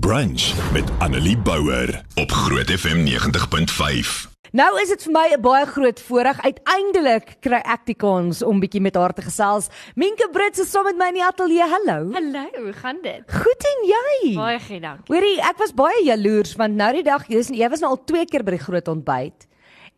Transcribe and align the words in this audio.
Brunch 0.00 0.72
met 0.72 0.90
Annelie 0.98 1.38
Bouwer 1.38 2.04
op 2.14 2.30
Groot 2.30 2.70
FM 2.70 3.04
90.5. 3.04 4.30
Nou 4.50 4.80
is 4.80 4.88
dit 4.88 5.02
vir 5.02 5.12
my 5.12 5.26
'n 5.36 5.40
baie 5.40 5.66
groot 5.66 6.00
voorreg. 6.00 6.40
Uiteindelik 6.40 7.36
kry 7.40 7.60
ek 7.60 7.84
die 7.84 7.94
kans 7.94 8.42
om 8.42 8.60
bietjie 8.60 8.80
met 8.80 8.94
haar 8.94 9.12
te 9.12 9.22
gesels. 9.22 9.68
Minke 9.94 10.28
Brits 10.32 10.60
is 10.60 10.70
saam 10.70 10.84
met 10.84 10.96
my 10.96 11.06
in 11.08 11.14
die 11.14 11.24
ateljee. 11.24 11.68
Hallo. 11.68 12.12
Hallo, 12.12 12.64
hoe 12.64 12.72
gaan 12.72 12.98
dit? 13.02 13.22
Goed 13.26 13.64
en 13.72 13.88
jy? 13.88 14.34
Baie 14.34 14.60
goed, 14.60 14.82
dankie. 14.82 15.14
Hoorie, 15.14 15.40
ek 15.40 15.58
was 15.58 15.74
baie 15.74 16.04
jaloers 16.04 16.56
want 16.56 16.74
nou 16.74 16.92
die 16.92 17.02
dag, 17.02 17.26
jy 17.28 17.68
was 17.68 17.80
nou 17.80 17.90
al 17.90 18.04
twee 18.04 18.24
keer 18.24 18.42
by 18.42 18.50
die 18.50 18.64
groot 18.64 18.88
ontbyt. 18.88 19.46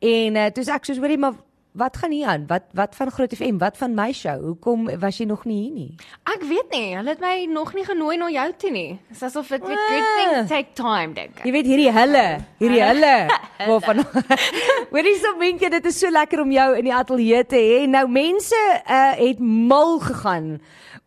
En 0.01 0.37
uh, 0.37 0.47
toe 0.47 0.65
sê 0.65 0.75
ek 0.75 0.85
soos 0.85 0.99
hoorie, 0.99 1.19
maar 1.19 1.35
wat 1.75 1.97
gaan 1.97 2.11
hier 2.11 2.27
aan? 2.27 2.47
Wat 2.47 2.63
wat 2.73 2.95
van 2.95 3.11
Groot 3.11 3.35
FM? 3.35 3.59
Wat 3.59 3.77
van 3.77 3.95
my 3.95 4.13
show? 4.13 4.39
Hoekom 4.45 4.87
was 4.99 5.19
jy 5.19 5.27
nog 5.27 5.43
nie 5.45 5.57
hier 5.63 5.73
nie? 5.75 5.97
Ek 6.31 6.45
weet 6.47 6.71
nie, 6.71 6.95
hulle 6.95 7.11
het 7.11 7.23
my 7.23 7.35
nog 7.51 7.73
nie 7.75 7.85
genooi 7.87 8.15
na 8.21 8.29
jou 8.31 8.47
toe 8.63 8.71
nie. 8.71 8.93
Dis 9.11 9.25
asof 9.27 9.51
dit 9.51 9.67
with 9.67 9.83
good 9.89 10.07
things 10.19 10.49
take 10.53 10.71
time, 10.79 11.17
dink 11.19 11.41
ek. 11.41 11.43
Jy 11.49 11.55
weet 11.57 11.71
hierdie 11.73 11.91
hulle, 11.97 12.25
hierdie 12.63 12.85
hulle 12.85 13.15
waarvan 13.71 14.05
Hoorie 14.95 15.17
so 15.19 15.35
menke, 15.41 15.71
dit 15.75 15.91
is 15.91 15.99
so 15.99 16.15
lekker 16.15 16.45
om 16.45 16.55
jou 16.55 16.71
in 16.79 16.87
die 16.87 16.95
ateljee 16.95 17.43
te 17.51 17.59
hê. 17.59 17.83
Nou 17.91 18.07
mense 18.07 18.63
uh, 18.87 19.13
het 19.19 19.43
mal 19.43 19.99
gegaan 20.05 20.53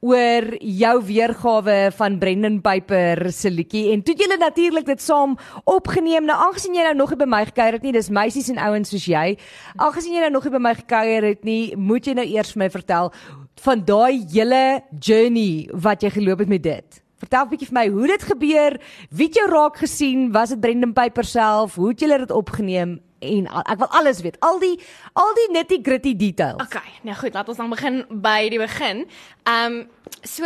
oor 0.05 0.45
jou 0.61 0.94
weergawe 1.08 1.77
van 1.97 2.17
Brendan 2.22 2.59
Piper 2.61 3.31
se 3.34 3.49
liedjie 3.49 3.88
en 3.95 4.03
toe 4.05 4.13
jy 4.17 4.27
natuurlik 4.38 4.86
dit 4.86 5.02
saam 5.02 5.34
opgeneem. 5.66 6.27
Nou 6.27 6.38
aangesien 6.47 6.75
jy 6.77 6.86
nou 6.86 6.94
nog 6.99 7.16
nie 7.16 7.22
by 7.23 7.30
my 7.30 7.41
gekuier 7.49 7.80
het 7.80 7.88
nie, 7.88 7.95
dis 7.95 8.11
meisies 8.13 8.52
en 8.53 8.61
ouens 8.61 8.94
soos 8.94 9.08
jy. 9.09 9.25
Aangesien 9.81 10.13
jy 10.13 10.27
nou 10.27 10.36
nog 10.38 10.45
nie 10.45 10.53
by 10.57 10.63
my 10.70 10.75
gekuier 10.77 11.29
het 11.31 11.43
nie, 11.47 11.75
moet 11.75 12.07
jy 12.07 12.17
nou 12.17 12.25
eers 12.27 12.53
vir 12.55 12.66
my 12.66 12.70
vertel 12.73 13.11
van 13.63 13.81
daai 13.85 14.25
hele 14.34 14.63
journey 14.99 15.67
wat 15.73 16.05
jy 16.05 16.11
geloop 16.20 16.43
het 16.45 16.52
met 16.52 16.63
dit. 16.63 17.03
Vertel 17.17 17.45
'n 17.45 17.49
bietjie 17.49 17.67
vir 17.67 17.80
my 17.80 17.88
hoe 17.89 18.07
dit 18.07 18.23
gebeur, 18.23 18.80
wie 19.09 19.27
het 19.27 19.35
jou 19.35 19.49
raak 19.49 19.77
gesien, 19.77 20.31
was 20.31 20.49
dit 20.49 20.59
Brendan 20.59 20.93
Piper 20.93 21.23
self, 21.23 21.75
hoe 21.75 21.89
het 21.89 21.99
julle 21.99 22.17
dit 22.17 22.31
opgeneem 22.31 23.02
en 23.19 23.47
al, 23.47 23.64
ek 23.66 23.80
wil 23.81 23.88
alles 23.88 24.22
weet. 24.22 24.38
Al 24.39 24.59
die 24.59 24.75
al 25.14 25.33
die 25.33 25.47
nitty 25.52 25.80
gritty 25.81 26.16
details. 26.16 26.61
Okay, 26.61 26.92
nou 27.02 27.16
goed, 27.17 27.33
laat 27.33 27.49
ons 27.49 27.58
dan 27.58 27.69
begin 27.69 28.05
by 28.09 28.49
die 28.49 28.59
begin. 28.59 29.08
Ehm 29.44 29.66
um, 29.66 29.88
so 30.21 30.45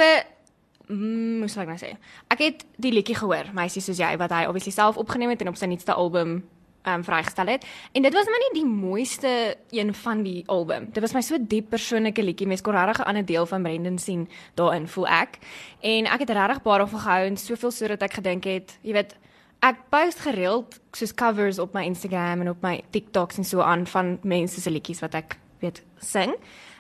mm, 0.88 1.40
hoe 1.44 1.50
sou 1.50 1.64
ek 1.66 1.68
nou 1.68 1.80
sê? 1.80 1.98
Ek 2.32 2.40
het 2.40 2.66
die 2.78 2.94
liedjie 2.94 3.16
gehoor, 3.16 3.52
meisie 3.54 3.82
soos 3.82 4.00
jy 4.00 4.16
wat 4.18 4.32
hy 4.32 4.46
obviously 4.48 4.72
self 4.72 4.98
opgeneem 4.98 5.30
het 5.30 5.42
en 5.42 5.52
op 5.52 5.60
sy 5.60 5.66
nuutste 5.66 5.94
album 5.94 6.42
um, 6.88 7.04
vrygestel 7.04 7.48
het. 7.48 7.66
En 7.92 8.02
dit 8.02 8.14
was 8.14 8.26
maar 8.26 8.44
nie 8.50 8.62
die 8.62 8.70
mooiste 8.70 9.58
een 9.70 9.94
van 9.94 10.24
die 10.24 10.44
album. 10.48 10.90
Dit 10.92 11.02
was 11.02 11.14
my 11.14 11.22
so 11.22 11.38
diep 11.40 11.70
persoonlike 11.70 12.24
liedjie. 12.24 12.48
Mens 12.48 12.62
kon 12.62 12.74
regtig 12.74 13.00
'n 13.00 13.10
ander 13.10 13.26
deel 13.26 13.46
van 13.46 13.62
Brendan 13.62 13.98
sien 13.98 14.30
daarin, 14.54 14.88
voel 14.88 15.08
ek. 15.08 15.38
En 15.80 16.06
ek 16.06 16.20
het 16.20 16.30
regtig 16.30 16.62
baie 16.62 16.78
daarvan 16.78 17.00
gehou 17.00 17.26
en 17.26 17.38
soveel 17.38 17.72
sodat 17.72 18.02
ek 18.02 18.14
gedink 18.14 18.44
het, 18.44 18.78
jy 18.82 18.94
weet, 18.94 19.16
ek 19.60 19.78
post 19.90 20.20
gereeld 20.20 20.80
soos 20.92 21.14
covers 21.14 21.60
op 21.60 21.74
my 21.74 21.84
Instagram 21.84 22.42
en 22.42 22.50
op 22.50 22.62
my 22.62 22.82
TikToks 22.90 23.38
en 23.38 23.44
so 23.44 23.62
aan 23.62 23.88
van 23.88 24.18
mense 24.24 24.62
se 24.62 24.72
liedjies 24.72 25.00
wat 25.00 25.14
ek 25.14 25.38
weet 25.60 25.84
sing. 26.00 26.34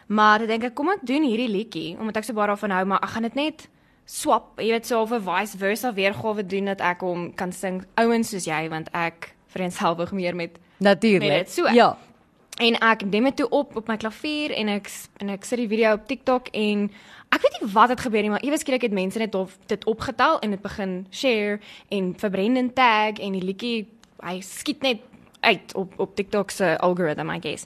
Maar 0.08 0.42
ek 0.42 0.48
dink 0.48 0.64
ek 0.64 0.76
kom 0.76 0.90
ek 0.90 1.06
doen 1.08 1.24
hierdie 1.24 1.52
liedjie 1.52 1.98
omdat 2.00 2.18
ek 2.18 2.24
so 2.24 2.34
baie 2.34 2.48
daarvan 2.48 2.72
hou, 2.72 2.86
maar 2.86 3.04
ek 3.06 3.14
gaan 3.14 3.30
dit 3.30 3.36
net 3.36 3.68
swap, 4.06 4.60
jy 4.60 4.74
weet 4.74 4.88
so 4.90 5.02
of 5.02 5.14
'n 5.14 5.22
vice 5.22 5.58
versa 5.58 5.94
weergawe 5.94 6.44
doen 6.44 6.66
dat 6.66 6.82
ek 6.82 7.02
hom 7.02 7.34
kan 7.34 7.52
sing 7.52 7.86
ouens 7.96 8.30
soos 8.30 8.46
jy 8.46 8.70
want 8.70 8.90
ek 8.94 9.36
vereenselwig 9.52 10.12
meer 10.16 10.36
met 10.36 10.58
natuurlik. 10.82 11.50
So. 11.50 11.68
Ja. 11.68 11.98
En 12.60 12.78
ek 12.84 13.06
neem 13.08 13.30
dit 13.30 13.36
toe 13.42 13.50
op 13.50 13.76
op 13.76 13.88
my 13.88 13.98
klavier 13.98 14.52
en 14.56 14.70
ek 14.70 14.90
en 15.24 15.32
ek 15.34 15.48
sit 15.48 15.62
die 15.64 15.70
video 15.72 15.96
op 15.98 16.08
TikTok 16.08 16.52
en 16.58 16.90
ek 17.32 17.46
weet 17.46 17.58
nie 17.62 17.70
wat 17.74 17.94
het 17.94 18.04
gebeur 18.04 18.26
nie, 18.26 18.34
maar 18.34 18.44
ewe 18.44 18.60
skielik 18.60 18.84
het 18.86 18.96
mense 18.96 19.20
net 19.20 19.36
op 19.36 19.54
dit 19.72 19.86
opgetel 19.88 20.40
en 20.44 20.54
dit 20.56 20.62
begin 20.62 21.00
share 21.10 21.60
en 21.90 22.12
verbrand 22.20 22.60
en 22.60 22.74
tag 22.76 23.24
en 23.24 23.38
die 23.40 23.46
liedjie 23.46 23.88
hy 24.22 24.38
skiet 24.46 24.84
net 24.86 25.02
uit 25.42 25.74
op 25.76 25.96
op 26.00 26.16
TikTok 26.16 26.52
se 26.52 26.78
algorithm 26.78 27.32
I 27.34 27.40
guess. 27.42 27.66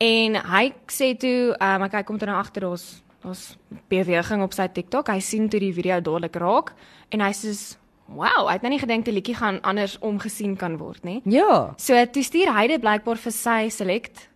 En 0.00 0.38
hy 0.48 0.70
sê 0.88 1.12
toe, 1.20 1.52
um, 1.60 1.84
ek 1.84 2.06
kom 2.08 2.18
toe 2.18 2.28
na 2.30 2.38
agter 2.40 2.64
ons 2.70 3.02
ons 3.28 3.40
beweging 3.92 4.40
op 4.40 4.54
sy 4.56 4.64
TikTok. 4.72 5.10
Hy 5.12 5.20
sien 5.20 5.50
toe 5.52 5.60
die 5.60 5.74
video 5.76 5.98
dadelik 6.00 6.38
raak 6.40 6.72
en 7.12 7.20
hy 7.20 7.34
sê 7.36 7.52
Wow, 8.10 8.48
ek 8.50 8.58
het 8.58 8.62
nou 8.66 8.72
nie 8.74 8.82
gedink 8.82 9.06
die 9.06 9.14
liedjie 9.14 9.36
gaan 9.38 9.60
anders 9.62 9.98
omgesien 10.02 10.56
kan 10.58 10.78
word 10.80 11.04
nie. 11.06 11.20
Ja. 11.30 11.74
So 11.78 11.94
toe 12.10 12.24
stuur 12.26 12.50
hy 12.56 12.66
dit 12.72 12.82
blykbaar 12.82 13.20
vir 13.22 13.34
sy 13.36 13.60
select 13.70 14.26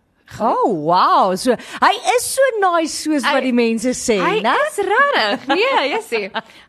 Oh 0.41 0.73
wow, 0.73 1.35
so 1.37 1.53
hy 1.53 1.91
is 2.15 2.23
so 2.25 2.41
nice 2.57 2.95
soos 2.97 3.23
hy, 3.23 3.33
wat 3.37 3.45
die 3.45 3.53
mense 3.53 3.93
sê, 3.93 4.17
né? 4.41 4.55
Hy 4.57 4.63
is 4.71 4.79
regtig. 4.89 5.45
Nee, 5.53 5.83
jy 5.91 5.99
sê. 6.01 6.21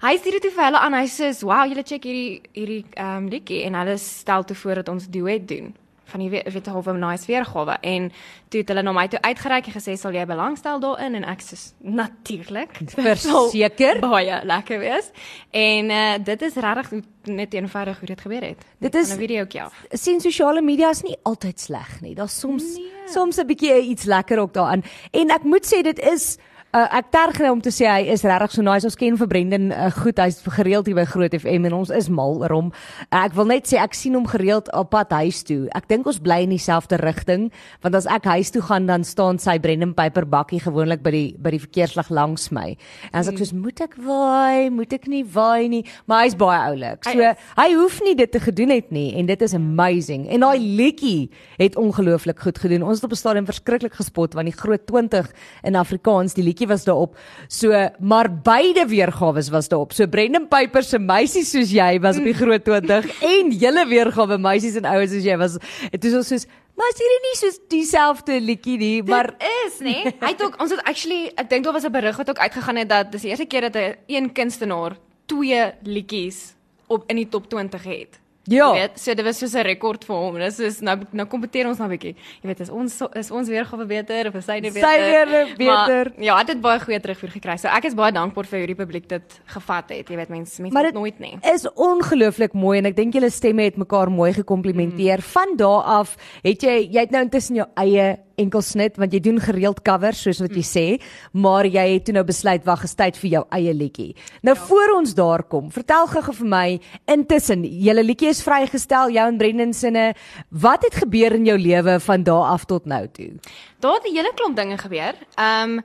Hy 0.05 0.13
stuur 0.21 0.37
dit 0.37 0.45
toe 0.45 0.53
vir 0.59 0.65
hulle 0.69 0.83
aan. 0.85 0.97
Hy 1.01 1.09
sê, 1.09 1.31
"Wow, 1.41 1.65
julle 1.65 1.83
check 1.83 2.05
hierdie 2.05 2.43
hierdie 2.53 2.85
ehm 2.93 3.17
um, 3.17 3.29
liedjie 3.33 3.65
en 3.65 3.75
hulle 3.81 3.97
stel 3.99 4.45
toe 4.45 4.57
voor 4.57 4.83
dat 4.83 4.93
ons 4.93 5.09
duet 5.09 5.49
doen." 5.49 5.73
Van 6.07 6.21
die 6.21 6.31
weet 6.31 6.67
hoe 6.67 6.93
'n 6.93 6.99
nice 6.99 7.27
weergawe. 7.27 7.77
En 7.81 8.13
toe 8.49 8.61
het 8.61 8.69
hulle 8.69 8.83
na 8.83 8.93
my 8.93 9.09
toe 9.09 9.21
uitgereik 9.21 9.67
en 9.67 9.73
gesê 9.73 9.99
sal 9.99 10.13
jy 10.13 10.27
belangstel 10.27 10.81
daarin? 10.81 11.15
En 11.15 11.25
ek 11.25 11.41
sê 11.41 11.57
natuurlik. 11.79 12.79
Verseker. 12.95 14.01
Baie 14.01 14.41
lekker 14.45 14.79
wees. 14.79 15.11
En 15.51 15.91
uh, 15.91 16.15
dit 16.25 16.43
is 16.43 16.55
regtig 16.55 17.03
net 17.25 17.55
eenvoudig 17.55 17.99
hoe 17.99 18.07
dit 18.07 18.21
gebeur 18.21 18.43
het. 18.43 18.65
Dit 18.79 18.95
is 18.95 19.15
'n 19.15 19.19
videoetjie 19.19 19.63
af. 19.63 19.85
sien 19.91 20.21
sosiale 20.21 20.63
media 20.63 20.91
is 20.91 21.03
nie 21.03 21.17
altyd 21.23 21.61
sleg 21.61 22.01
nie. 22.01 22.15
Daar's 22.15 22.39
soms 22.39 22.63
nee. 22.63 22.93
soms 23.07 23.37
'n 23.37 23.47
bietjie 23.47 23.81
iets 23.81 24.05
lekker 24.05 24.39
ook 24.39 24.53
daarin. 24.53 24.85
En 25.11 25.31
ek 25.31 25.43
moet 25.43 25.67
sê 25.75 25.83
dit 25.83 25.99
is 25.99 26.39
Uh, 26.77 26.83
ek 26.99 27.07
terg 27.09 27.39
nou 27.41 27.55
om 27.55 27.61
te 27.65 27.71
sê 27.73 27.87
hy 27.89 28.11
is 28.13 28.21
regtig 28.27 28.53
so 28.53 28.61
nice. 28.65 28.85
Ons 28.85 28.99
ken 29.01 29.15
vir 29.17 29.29
Brendan 29.31 29.71
uh, 29.73 29.87
goed. 29.97 30.19
Hy's 30.21 30.43
gereeld 30.59 30.89
hier 30.91 30.99
by 30.99 31.07
Groot 31.09 31.33
FM 31.33 31.65
en 31.71 31.77
ons 31.79 31.93
is 31.95 32.11
mal 32.13 32.35
oor 32.43 32.53
hom. 32.53 32.67
Uh, 33.07 33.23
ek 33.23 33.37
wil 33.39 33.47
net 33.49 33.71
sê 33.71 33.79
ek 33.81 33.95
sien 33.97 34.13
hom 34.19 34.27
gereeld 34.29 34.69
op 34.77 34.91
pad 34.93 35.15
huis 35.17 35.41
toe. 35.49 35.71
Ek 35.79 35.87
dink 35.89 36.05
ons 36.11 36.19
bly 36.21 36.43
in 36.45 36.53
dieselfde 36.53 36.99
rigting 37.01 37.47
want 37.81 37.97
as 37.97 38.09
ek 38.13 38.29
huis 38.29 38.53
toe 38.53 38.61
gaan 38.67 38.85
dan 38.91 39.07
staan 39.09 39.41
sy 39.41 39.55
Brendan 39.63 39.95
Piper 39.97 40.27
bakkie 40.29 40.61
gewoonlik 40.67 41.01
by 41.07 41.15
die 41.15 41.23
by 41.41 41.55
die 41.55 41.63
verkeerslig 41.63 42.11
langs 42.13 42.51
my. 42.53 42.67
En 43.09 43.23
as 43.23 43.33
ek 43.33 43.41
soos 43.41 43.55
moet 43.57 43.81
ek 43.87 43.97
waai, 44.05 44.69
moet 44.75 44.93
ek 44.99 45.09
nie 45.09 45.23
waai 45.25 45.73
nie, 45.73 45.81
maar 46.05 46.27
hy's 46.27 46.37
baie 46.37 46.61
oulik. 46.75 47.09
So 47.09 47.17
hy, 47.17 47.33
hy 47.57 47.69
hoef 47.73 48.03
nie 48.05 48.17
dit 48.21 48.37
te 48.37 48.43
gedoen 48.51 48.75
het 48.75 48.93
nie 48.93 49.15
en 49.17 49.33
dit 49.33 49.47
is 49.49 49.57
amazing. 49.57 50.29
En 50.29 50.45
daai 50.45 50.61
liedjie 50.61 51.31
het 51.57 51.81
ongelooflik 51.81 52.45
goed 52.45 52.61
gedoen. 52.61 52.85
Ons 52.85 53.01
het 53.01 53.09
op 53.09 53.17
'n 53.17 53.23
stadium 53.25 53.49
verskriklik 53.49 53.97
gespot 53.97 54.37
want 54.37 54.53
die 54.53 54.59
groot 54.61 54.85
20 54.93 55.33
in 55.65 55.81
Afrikaans 55.81 56.37
die 56.37 56.45
liedjie 56.45 56.66
was 56.67 56.85
daarop. 56.85 57.17
So, 57.49 57.73
maar 57.99 58.31
beide 58.43 58.87
weergawe 58.87 59.43
was 59.51 59.69
daarop. 59.69 59.93
So 59.93 60.07
Brendan 60.07 60.49
Piper 60.49 60.83
se 60.83 60.99
meisies 60.99 61.51
soos 61.51 61.71
jy 61.71 62.01
was 62.01 62.19
op 62.19 62.25
die 62.25 62.35
groot 62.35 62.65
20 62.65 63.09
en 63.37 63.51
julle 63.51 63.87
weergawe 63.87 64.39
meisies 64.39 64.77
en 64.77 64.85
ouens 64.85 65.11
soos 65.11 65.25
jy 65.25 65.37
was. 65.37 65.59
Dit 65.91 66.05
is 66.05 66.15
ons 66.15 66.29
soos 66.29 66.47
Maar 66.77 66.91
is 66.93 66.99
hierdie 67.01 67.21
nie 67.25 67.37
soos 67.39 67.55
dieselfde 67.73 68.35
liedjie 68.45 68.77
nie, 68.77 69.03
maar 69.09 69.31
Dit 69.33 69.47
is 69.65 69.79
nê. 69.81 69.95
Nee? 70.05 70.11
Hy 70.21 70.33
het 70.35 70.43
ook 70.45 70.59
ons 70.61 70.75
het 70.75 70.83
actually 70.85 71.31
ek 71.33 71.49
dink 71.49 71.65
daar 71.65 71.73
was 71.73 71.87
'n 71.89 71.93
berig 71.93 72.17
wat 72.17 72.29
ook 72.29 72.39
uitgegaan 72.39 72.77
het 72.77 72.89
dat 72.89 73.13
dis 73.13 73.23
die 73.23 73.31
eerste 73.31 73.47
keer 73.47 73.71
dat 73.71 73.77
'n 73.77 73.97
een 74.07 74.33
kunstenaar 74.33 74.99
twee 75.27 75.73
liedjies 75.83 76.55
op 76.87 77.05
in 77.07 77.17
die 77.17 77.29
top 77.29 77.49
20 77.49 77.83
het. 77.85 78.21
Ja. 78.47 78.73
Jy 78.75 78.81
weet, 78.81 78.99
so 79.01 79.15
dit 79.15 79.25
was 79.25 79.39
soos 79.39 79.55
'n 79.55 79.65
rekord 79.67 80.05
vir 80.05 80.17
hom. 80.17 80.35
Dis 80.39 80.59
is 80.61 80.81
nou 80.81 80.97
nou 81.13 81.27
kompeteer 81.27 81.67
ons 81.67 81.79
nou 81.79 81.89
'n 81.89 81.99
bietjie. 81.99 82.15
Jy 82.43 82.47
weet, 82.49 82.61
is 82.61 82.71
ons 82.71 83.03
is 83.15 83.31
ons 83.31 83.49
weergawe 83.49 83.87
beter 83.87 84.29
of 84.29 84.35
is 84.35 84.45
syne 84.45 84.73
beter? 84.73 84.83
Syne 84.83 85.55
beter. 85.57 86.13
Maar, 86.17 86.23
ja, 86.23 86.39
dit 86.39 86.49
het 86.49 86.61
baie 86.61 86.81
goeie 86.81 87.01
terugvoer 87.01 87.31
gekry. 87.31 87.57
So 87.59 87.69
ek 87.69 87.85
is 87.85 87.95
baie 87.95 88.13
dankbaar 88.13 88.47
vir 88.47 88.59
hoe 88.59 88.67
die 88.67 88.75
publiek 88.75 89.09
dit 89.09 89.41
gevat 89.47 89.91
het. 89.91 90.09
Jy 90.09 90.17
weet, 90.17 90.29
mense 90.29 90.63
mense 90.63 90.83
weet 90.83 90.95
nooit 90.95 91.19
nie. 91.19 91.39
Is 91.43 91.67
ongelooflik 91.75 92.53
mooi 92.55 92.79
en 92.79 92.87
ek 92.87 92.97
dink 92.97 93.15
julle 93.15 93.31
stemme 93.31 93.63
het 93.63 93.77
mekaar 93.77 94.11
mooi 94.11 94.33
gekomplimenteer. 94.33 95.19
Mm. 95.19 95.23
Van 95.23 95.57
daardie 95.57 95.67
af 95.87 96.17
het 96.43 96.63
jy 96.63 96.77
jy 96.91 97.01
het 97.01 97.11
nou 97.15 97.23
intussen 97.27 97.57
jou 97.61 97.67
eie 97.77 98.17
enkelsnit 98.37 98.97
want 98.97 99.13
jy 99.13 99.21
doen 99.21 99.41
gereeld 99.41 99.83
covers 99.83 100.23
soos 100.23 100.41
wat 100.41 100.55
jy 100.55 100.63
mm. 100.63 100.71
sê, 100.71 100.87
maar 101.33 101.67
jy 101.67 101.87
het 101.95 102.05
toe 102.05 102.15
nou 102.15 102.25
besluit 102.25 102.65
wag, 102.65 102.85
is 102.85 102.95
tyd 102.95 103.17
vir 103.17 103.31
jou 103.31 103.45
eie 103.51 103.75
liedjie. 103.75 104.15
Nou 104.43 104.57
ja. 104.57 104.67
voor 104.71 104.97
ons 104.97 105.15
daar 105.15 105.43
kom, 105.43 105.71
vertel 105.71 106.07
gou 106.07 106.35
vir 106.41 106.47
my 106.49 106.81
intussen, 107.05 107.65
julle 107.65 108.07
liedjie 108.07 108.31
is 108.31 108.43
vrygestel, 108.47 109.11
jou 109.11 109.29
en 109.29 109.39
Brendan 109.39 109.75
sinne. 109.75 110.15
Wat 110.51 110.85
het 110.87 110.95
gebeur 110.95 111.35
in 111.35 111.45
jou 111.45 111.59
lewe 111.59 112.01
van 112.01 112.23
daardie 112.23 112.35
af 112.47 112.65
tot 112.65 112.87
nou 112.87 113.07
toe? 113.13 113.33
Daar 113.81 113.99
het 113.99 114.07
'n 114.07 114.15
hele 114.15 114.33
klomp 114.35 114.57
dinge 114.57 114.79
gebeur. 114.79 115.15
Ehm 115.35 115.71
um, 115.71 115.85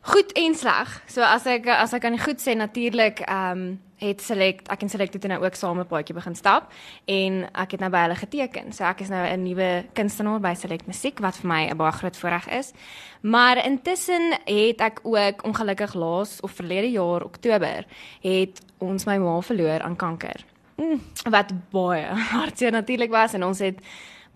goed 0.00 0.32
en 0.32 0.54
sleg. 0.54 1.02
So 1.06 1.20
as 1.20 1.46
ek 1.46 1.66
as 1.66 1.92
ek 1.92 2.00
kan 2.00 2.18
goed 2.18 2.40
sê 2.40 2.54
natuurlik 2.54 3.20
ehm 3.20 3.58
um, 3.58 3.80
het 3.96 4.20
select 4.20 4.68
ek 4.72 4.82
en 4.82 4.90
select 4.92 5.14
het 5.16 5.26
nou 5.30 5.44
ook 5.44 5.54
saam 5.54 5.80
'n 5.80 5.86
paadjie 5.86 6.14
begin 6.14 6.34
stap 6.34 6.72
en 7.04 7.48
ek 7.54 7.70
het 7.70 7.80
nou 7.80 7.90
by 7.90 8.02
hulle 8.06 8.14
geteken. 8.14 8.72
So 8.72 8.84
ek 8.84 9.00
is 9.00 9.08
nou 9.08 9.26
'n 9.26 9.42
nuwe 9.42 9.84
kunstenaar 9.92 10.40
by 10.40 10.54
Select 10.54 10.86
Musiek 10.86 11.18
wat 11.18 11.36
vir 11.36 11.48
my 11.48 11.68
'n 11.70 11.76
baie 11.76 11.92
groot 11.92 12.16
voorreg 12.16 12.48
is. 12.48 12.72
Maar 13.20 13.64
intussen 13.64 14.32
het 14.44 14.80
ek 14.80 15.00
ook 15.02 15.44
ongelukkig 15.44 15.94
laas 15.94 16.40
of 16.40 16.50
verlede 16.50 16.90
jaar 16.90 17.22
Oktober 17.22 17.86
het 18.20 18.60
ons 18.78 19.04
my 19.04 19.18
ma 19.18 19.40
verloor 19.40 19.80
aan 19.82 19.96
kanker. 19.96 20.44
Mm, 20.76 21.00
wat 21.30 21.52
baie 21.70 22.04
hartseer 22.36 22.70
natuurlik 22.70 23.10
was 23.10 23.32
en 23.32 23.44
ons 23.44 23.58
het 23.58 23.78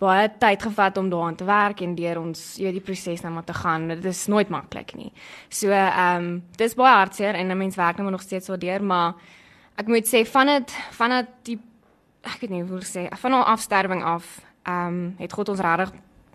baie 0.01 0.31
tyd 0.39 0.62
gevat 0.62 0.97
om 0.97 1.11
daaraan 1.11 1.37
te 1.37 1.45
werk 1.45 1.81
en 1.81 1.95
deur 1.95 2.21
ons 2.21 2.57
jy 2.57 2.65
weet 2.65 2.79
die 2.79 2.85
proses 2.85 3.21
nou 3.21 3.33
maar 3.33 3.45
te 3.45 3.55
gaan. 3.55 3.89
Dit 3.89 4.05
is 4.05 4.27
nooit 4.27 4.49
maklik 4.49 4.95
nie. 4.95 5.12
So 5.49 5.69
ehm 5.69 6.17
um, 6.17 6.43
dis 6.57 6.75
baie 6.75 6.95
hartseer 6.95 7.35
en 7.35 7.51
'n 7.51 7.59
mens 7.59 7.77
werk 7.77 7.97
nou 7.99 8.11
nog 8.11 8.23
steeds 8.23 8.47
so 8.47 8.57
deur, 8.57 8.83
maar 8.83 9.15
ek 9.76 9.87
moet 9.87 10.08
sê 10.08 10.25
van 10.26 10.46
dit 10.46 10.76
van 10.99 11.11
dit 11.11 11.34
die 11.43 11.58
ek 12.26 12.40
weet 12.43 12.52
nie 12.52 12.62
hoe 12.62 12.81
ek 12.81 12.88
sê 12.88 13.06
van 13.22 13.32
haar 13.32 13.52
afsterwing 13.55 14.02
af, 14.05 14.40
ehm 14.69 14.87
um, 14.87 15.14
het 15.19 15.32
God 15.32 15.49
ons 15.49 15.61
regtig 15.61 15.93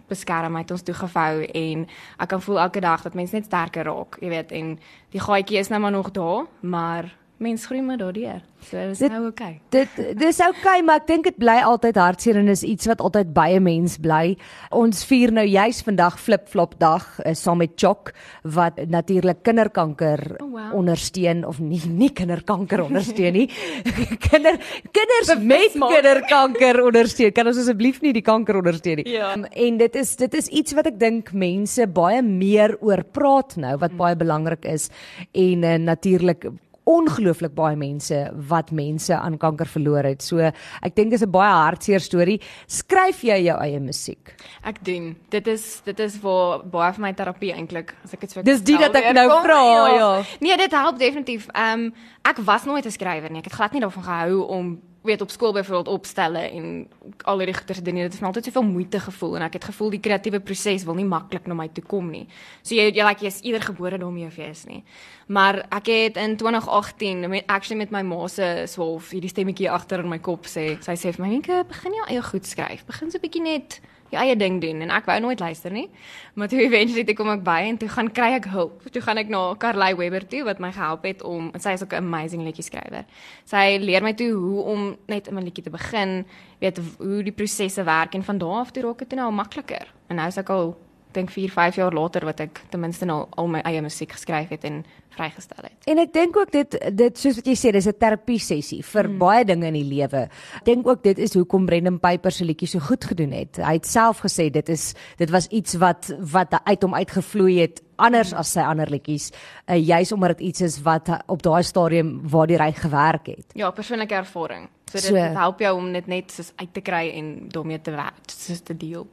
beskerm, 0.08 0.56
het 0.56 0.72
ons 0.72 0.84
toegevou 0.86 1.46
en 1.46 1.86
ek 2.22 2.30
kan 2.30 2.42
voel 2.42 2.60
elke 2.60 2.82
dag 2.82 3.02
dat 3.02 3.18
mense 3.18 3.36
net 3.36 3.46
sterker 3.46 3.88
raak, 3.90 4.18
jy 4.22 4.30
weet, 4.30 4.52
en 4.54 4.76
die 5.14 5.22
gaatjie 5.22 5.58
is 5.60 5.72
nou 5.74 5.80
maar 5.82 5.92
nog 5.96 6.12
daar, 6.14 6.46
maar 6.62 7.10
mens 7.38 7.66
groei 7.68 7.82
maar 7.82 7.98
daardeur. 7.98 8.42
So 8.66 8.78
dis 8.90 8.98
Dit- 9.00 9.12
nou 9.12 9.28
okay. 9.28 9.60
Dit 9.70 9.90
dis 10.18 10.40
oukei, 10.40 10.60
okay, 10.62 10.82
maar 10.82 10.96
ek 11.02 11.08
dink 11.08 11.24
dit 11.24 11.38
bly 11.38 11.60
altyd 11.62 11.96
hartseer 11.96 12.38
en 12.40 12.48
is 12.50 12.64
iets 12.64 12.88
wat 12.88 13.02
altyd 13.02 13.34
by 13.34 13.50
'n 13.60 13.64
mens 13.64 13.98
bly. 13.98 14.38
Ons 14.72 15.04
vier 15.06 15.32
nou 15.32 15.46
juis 15.46 15.82
vandag 15.84 16.20
flip-flop 16.20 16.80
dag 16.80 17.20
uh, 17.26 17.34
saam 17.34 17.58
met 17.58 17.72
Chok 17.76 18.14
wat 18.44 18.80
natuurlik 18.88 19.44
kinderkanker 19.44 20.38
Oh, 20.42 20.50
wow. 20.52 20.74
ondersteun 20.74 21.46
of 21.46 21.60
nie 21.60 21.82
nie 21.88 22.10
kinderkanker 22.10 22.82
ondersteun 22.82 23.34
nie. 23.34 23.50
Kinder 24.30 24.58
kinders 24.92 25.36
met 25.44 25.76
maak. 25.76 25.92
kinderkanker 25.92 26.84
ondersteun. 26.86 27.32
Kan 27.34 27.48
ons 27.48 27.58
asseblief 27.58 28.02
nie 28.02 28.14
die 28.14 28.22
kanker 28.26 28.56
ondersteun 28.56 28.96
nie. 29.04 29.10
Ja. 29.12 29.34
Um, 29.34 29.44
en 29.46 29.78
dit 29.78 29.96
is 29.96 30.16
dit 30.16 30.34
is 30.34 30.48
iets 30.48 30.74
wat 30.74 30.88
ek 30.88 31.00
dink 31.00 31.34
mense 31.34 31.86
baie 31.88 32.22
meer 32.22 32.78
oor 32.82 33.04
praat 33.04 33.56
nou 33.58 33.78
wat 33.78 33.96
baie 33.98 34.16
belangrik 34.16 34.66
is 34.66 34.90
en 35.34 35.64
uh, 35.64 35.78
natuurlik 35.78 36.48
ongelooflik 36.86 37.54
baie 37.58 37.76
mense 37.76 38.18
wat 38.50 38.72
mense 38.72 39.16
aan 39.16 39.38
kanker 39.42 39.68
verloor 39.70 40.04
het. 40.04 40.24
So 40.24 40.40
ek 40.40 40.96
dink 40.96 41.12
dis 41.12 41.24
'n 41.24 41.32
baie 41.32 41.52
hartseer 41.52 42.00
storie. 42.00 42.40
Skryf 42.68 43.22
jy 43.22 43.44
jou 43.46 43.58
eie 43.60 43.80
musiek? 43.80 44.36
Ek 44.64 44.84
doen. 44.86 45.16
Dit 45.30 45.48
is 45.48 45.82
dit 45.86 46.00
is 46.00 46.20
waar 46.22 46.64
baie 46.64 46.94
van 46.94 47.02
my 47.02 47.14
terapie 47.14 47.54
eintlik, 47.54 47.96
as 48.04 48.14
ek 48.14 48.20
dit 48.22 48.32
so 48.32 48.42
Dis 48.42 48.62
die 48.62 48.78
dat 48.78 48.96
ek 48.96 49.14
nou 49.14 49.30
vra, 49.42 49.88
ja. 49.96 50.24
Nee, 50.40 50.58
dit 50.58 50.72
help 50.72 51.00
definitief. 51.00 51.48
Ehm 51.54 51.80
um, 51.80 51.94
ek 52.24 52.38
was 52.38 52.66
nooit 52.66 52.86
'n 52.86 52.92
skrywer 52.92 53.32
nie. 53.32 53.40
Ek 53.40 53.46
het 53.46 53.54
glad 53.54 53.72
nie 53.72 53.82
daarvan 53.82 54.04
gehou 54.04 54.48
om 54.48 54.82
weet 55.06 55.22
op 55.22 55.32
skool 55.34 55.54
byvoorbeeld 55.54 55.88
opstelle 55.88 56.40
en 56.40 56.88
al 57.24 57.42
hierdie 57.42 57.56
goeie 57.56 57.82
dinge. 57.82 58.06
Dit 58.06 58.14
het 58.14 58.22
my 58.22 58.28
altyd 58.28 58.50
soveel 58.50 58.68
moeite 58.68 59.00
gevoel 59.00 59.36
en 59.38 59.46
ek 59.48 59.58
het 59.60 59.68
gevoel 59.72 59.94
die 59.96 60.02
kreatiewe 60.04 60.40
proses 60.40 60.86
wil 60.88 60.98
nie 60.98 61.08
maklik 61.08 61.48
na 61.48 61.58
my 61.58 61.68
toe 61.74 61.84
kom 61.84 62.10
nie. 62.12 62.26
So 62.62 62.76
jy 62.76 62.92
jy 62.92 63.08
like 63.08 63.26
jy's 63.26 63.42
eerder 63.44 63.66
gebore 63.70 64.00
daarmee 64.02 64.28
of 64.28 64.38
jy 64.38 64.50
is 64.52 64.66
nie. 64.70 64.84
Maar 65.28 65.64
ek 65.70 65.90
het 65.90 66.18
in 66.22 66.38
2018 66.38 67.30
met 67.30 67.48
actually 67.48 67.80
met 67.82 67.92
my 67.92 68.04
ma 68.04 68.28
se 68.28 68.66
swolf 68.70 69.10
hierdie 69.16 69.32
stemmetjie 69.32 69.72
agter 69.72 70.04
in 70.04 70.10
my 70.10 70.20
kop 70.20 70.46
sê, 70.46 70.76
sy 70.82 70.94
sê 70.94 71.14
vir 71.14 71.26
my, 71.26 71.30
"Minke, 71.30 71.64
begin 71.68 71.94
jou 71.94 72.06
eie 72.08 72.22
goed 72.22 72.46
skryf. 72.46 72.86
Begin 72.86 73.12
so 73.12 73.18
'n 73.18 73.22
bietjie 73.22 73.42
net 73.42 73.82
jou 74.10 74.22
eie 74.22 74.36
ding 74.36 74.62
doen." 74.62 74.82
En 74.82 74.90
ek 74.90 75.06
wou 75.06 75.20
nooit 75.20 75.40
luister 75.40 75.72
nie. 75.72 75.90
Maar 76.34 76.48
toe 76.48 76.60
eventually 76.60 77.04
toe 77.04 77.16
kom 77.16 77.30
ek 77.30 77.44
by 77.44 77.60
en 77.70 77.78
toe 77.78 77.90
gaan 77.90 78.12
kry 78.12 78.32
ek 78.34 78.46
hulp. 78.46 78.82
Toe 78.92 79.02
gaan 79.02 79.18
ek 79.18 79.30
na 79.30 79.56
Carly 79.56 79.96
Webber 79.96 80.28
toe 80.28 80.44
wat 80.44 80.60
my 80.60 80.72
gehelp 80.72 81.04
het 81.04 81.24
om 81.24 81.52
sy 81.58 81.70
is 81.70 81.84
ook 81.84 81.94
'n 81.94 82.04
amazing 82.04 82.44
liedjie 82.44 82.64
skrywer. 82.64 83.06
Sy 83.46 83.78
leer 83.80 84.04
my 84.04 84.14
toe 84.14 84.32
hoe 84.32 84.62
om 84.64 84.98
net 85.08 85.28
'n 85.32 85.44
liedjie 85.44 85.64
te 85.64 85.70
begin, 85.70 86.26
weet 86.60 86.80
hoe 86.98 87.24
die 87.24 87.32
prosesse 87.32 87.84
werk 87.84 88.14
en 88.14 88.24
van 88.24 88.38
daar 88.38 88.60
af 88.60 88.72
toe 88.72 88.84
raak 88.84 89.00
dit 89.00 89.16
nou 89.16 89.32
makliker. 89.32 89.94
En 90.08 90.16
nou 90.16 90.28
is 90.28 90.38
ek 90.38 90.50
al 90.50 90.76
dink 91.16 91.32
4, 91.34 91.52
5 91.52 91.80
jaar 91.80 91.96
later 91.96 92.26
wat 92.28 92.44
ek 92.46 92.62
ten 92.70 92.84
minste 92.84 93.08
nou 93.08 93.26
al 93.40 93.50
my 93.52 93.64
eie 93.68 93.82
musiek 93.82 94.12
geskryf 94.16 94.52
het 94.54 94.68
en 94.68 94.84
vrygestel 95.16 95.64
het. 95.70 95.88
En 95.90 96.02
ek 96.02 96.12
dink 96.14 96.38
ook 96.38 96.52
dit 96.52 96.78
dit 96.98 97.18
soos 97.20 97.40
wat 97.40 97.48
jy 97.48 97.56
sê, 97.56 97.72
dis 97.72 97.88
'n 97.88 97.98
terapie 98.00 98.40
sessie 98.40 98.82
vir 98.84 99.10
mm. 99.10 99.18
baie 99.18 99.46
dinge 99.46 99.68
in 99.68 99.80
die 99.80 99.88
lewe. 99.88 100.28
Dink 100.64 100.88
ook 100.88 101.04
dit 101.04 101.18
is 101.20 101.34
hoekom 101.34 101.66
Brendan 101.66 102.00
Piper 102.00 102.32
se 102.32 102.46
liedjie 102.46 102.68
so 102.68 102.80
goed 102.80 103.06
gedoen 103.06 103.32
het. 103.32 103.58
Hy 103.58 103.74
het 103.80 103.88
self 103.88 104.22
gesê 104.26 104.50
dit 104.52 104.70
is 104.70 104.94
dit 105.18 105.30
was 105.30 105.48
iets 105.48 105.76
wat 105.76 106.12
wat 106.20 106.60
uit 106.64 106.82
hom 106.82 106.94
uitgevloei 106.94 107.60
het 107.62 107.82
anders 107.96 108.34
as 108.34 108.52
sy 108.52 108.60
ander 108.60 108.90
liedjies, 108.92 109.32
uh, 109.68 109.78
juis 109.80 110.12
omdat 110.12 110.38
dit 110.38 110.48
iets 110.50 110.62
is 110.62 110.82
wat 110.84 111.10
op 111.32 111.42
daai 111.42 111.64
stadium 111.64 112.20
waar 112.30 112.48
die 112.48 112.60
hy 112.60 112.72
gewerk 112.76 113.28
het. 113.28 113.56
Ja, 113.56 113.72
persoonlike 113.72 114.16
ervaring. 114.16 114.70
So 114.86 115.00
dit, 115.00 115.04
So. 115.04 115.14
dit 115.14 115.38
help 115.38 115.60
jou 115.60 115.78
om 115.78 115.94
dit 115.94 116.08
net 116.08 116.32
soos 116.32 116.52
uit 116.56 116.74
te 116.74 116.82
kry 116.82 117.10
en 117.16 117.48
daarmee 117.50 117.82
te 117.82 117.92
werk, 117.92 118.30
soos 118.30 118.60
te 118.60 118.78
deel. 118.78 119.08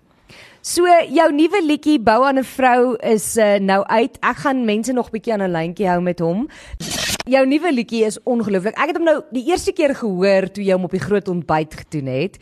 So 0.63 0.87
jou 1.11 1.33
nuwe 1.35 1.59
liedjie 1.67 1.99
Bou 1.99 2.23
aan 2.25 2.39
'n 2.39 2.45
vrou 2.45 2.97
is 3.03 3.37
uh, 3.37 3.59
nou 3.59 3.83
uit. 3.85 4.19
Ek 4.21 4.37
gaan 4.37 4.65
mense 4.65 4.93
nog 4.93 5.11
bietjie 5.11 5.33
aan 5.33 5.43
'n 5.43 5.51
lyntjie 5.51 5.89
hou 5.89 6.01
met 6.01 6.21
hom. 6.21 6.49
Jou 7.27 7.47
nuwe 7.47 7.73
liedjie 7.73 8.05
is 8.05 8.19
ongelooflik. 8.23 8.79
Ek 8.79 8.87
het 8.93 8.97
hom 8.97 9.05
nou 9.05 9.23
die 9.31 9.47
eerste 9.51 9.73
keer 9.73 9.95
gehoor 9.95 10.51
toe 10.51 10.65
jy 10.65 10.73
hom 10.73 10.85
op 10.85 10.95
die 10.95 11.03
groot 11.03 11.29
ontbyt 11.29 11.75
gedoen 11.75 12.07
het. 12.07 12.39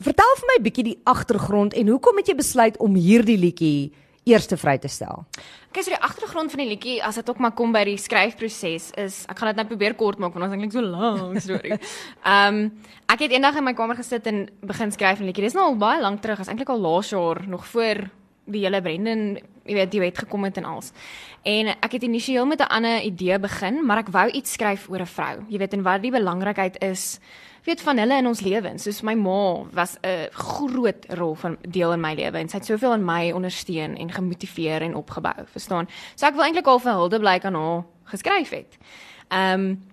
Vertel 0.00 0.36
vir 0.40 0.48
my 0.48 0.62
bietjie 0.62 0.84
die 0.84 1.00
agtergrond 1.04 1.74
en 1.74 1.88
hoekom 1.88 2.16
het 2.16 2.28
jy 2.28 2.34
besluit 2.34 2.76
om 2.76 2.94
hierdie 2.94 3.38
liedjie 3.38 3.92
eers 4.24 4.46
te 4.46 4.56
vry 4.56 4.76
te 4.78 4.88
stel? 4.88 5.24
Kyk, 5.72 5.84
so 5.84 5.94
die 5.94 6.00
agtergrond 6.04 6.52
van 6.52 6.62
die 6.62 6.68
liedjie, 6.68 6.96
as 7.04 7.18
dit 7.18 7.28
ook 7.30 7.40
maar 7.42 7.54
kom 7.58 7.72
by 7.74 7.84
die 7.88 7.98
skryfproses, 7.98 8.90
is 9.00 9.22
ek 9.30 9.38
gaan 9.38 9.52
dit 9.52 9.60
nou 9.62 9.66
probeer 9.72 9.96
kort 9.98 10.22
maak 10.22 10.34
want 10.36 10.46
ons 10.46 10.54
eintlik 10.54 10.74
so 10.76 10.84
lank 10.84 11.40
storie. 11.42 11.78
Ehm 12.32 12.62
um, 12.62 12.64
ek 13.12 13.26
het 13.26 13.34
eendag 13.34 13.58
in 13.60 13.66
my 13.66 13.74
kamer 13.76 13.98
gesit 13.98 14.26
en 14.30 14.46
begin 14.64 14.92
skryf 14.92 15.20
'n 15.20 15.28
liedjie. 15.28 15.44
Dis 15.44 15.54
nou 15.58 15.66
al 15.66 15.76
baie 15.76 16.00
lank 16.00 16.22
terug, 16.22 16.40
is 16.40 16.48
eintlik 16.48 16.70
al 16.72 16.80
laas 16.80 17.10
jaar 17.10 17.42
nog 17.48 17.66
voor 17.66 18.08
die 18.44 18.64
hele 18.64 18.82
Brendan, 18.82 19.38
jy 19.64 19.74
weet, 19.74 19.90
duet 19.90 20.18
gekom 20.18 20.44
het 20.44 20.56
en 20.56 20.64
als. 20.64 20.92
En 21.42 21.66
ek 21.68 21.92
het 21.92 22.02
initieel 22.02 22.46
met 22.46 22.60
'n 22.60 22.72
ander 22.72 23.00
idee 23.00 23.38
begin, 23.38 23.86
maar 23.86 23.98
ek 23.98 24.08
wou 24.08 24.30
iets 24.30 24.52
skryf 24.52 24.88
oor 24.88 25.00
'n 25.00 25.06
vrou. 25.06 25.44
Jy 25.48 25.58
weet, 25.58 25.72
en 25.72 25.82
wat 25.82 26.02
die 26.02 26.10
belangrikheid 26.10 26.82
is 26.82 27.20
weet 27.64 27.80
van 27.80 27.98
hulle 27.98 28.18
in 28.18 28.26
ons 28.26 28.40
lewens. 28.40 28.82
Soos 28.82 29.02
my 29.06 29.14
ma 29.14 29.64
was 29.72 29.96
'n 30.02 30.28
groot 30.32 31.06
rol 31.08 31.34
van 31.34 31.56
deel 31.68 31.92
in 31.92 32.00
my 32.00 32.14
lewe 32.14 32.38
en 32.38 32.48
sy 32.48 32.56
het 32.56 32.66
soveel 32.66 32.92
in 32.92 33.04
my 33.04 33.30
ondersteun 33.30 33.96
en 33.96 34.12
gemotiveer 34.12 34.82
en 34.82 34.94
opgebou, 34.94 35.46
verstaan? 35.46 35.88
So 36.14 36.26
ek 36.26 36.34
wil 36.34 36.44
eintlik 36.44 36.66
al 36.66 36.78
vir 36.78 36.92
Hilde 36.92 37.18
blyk 37.18 37.44
aan 37.44 37.54
haar 37.54 37.84
geskryf 38.04 38.50
het. 38.50 38.78
Ehm 39.28 39.60
um, 39.60 39.91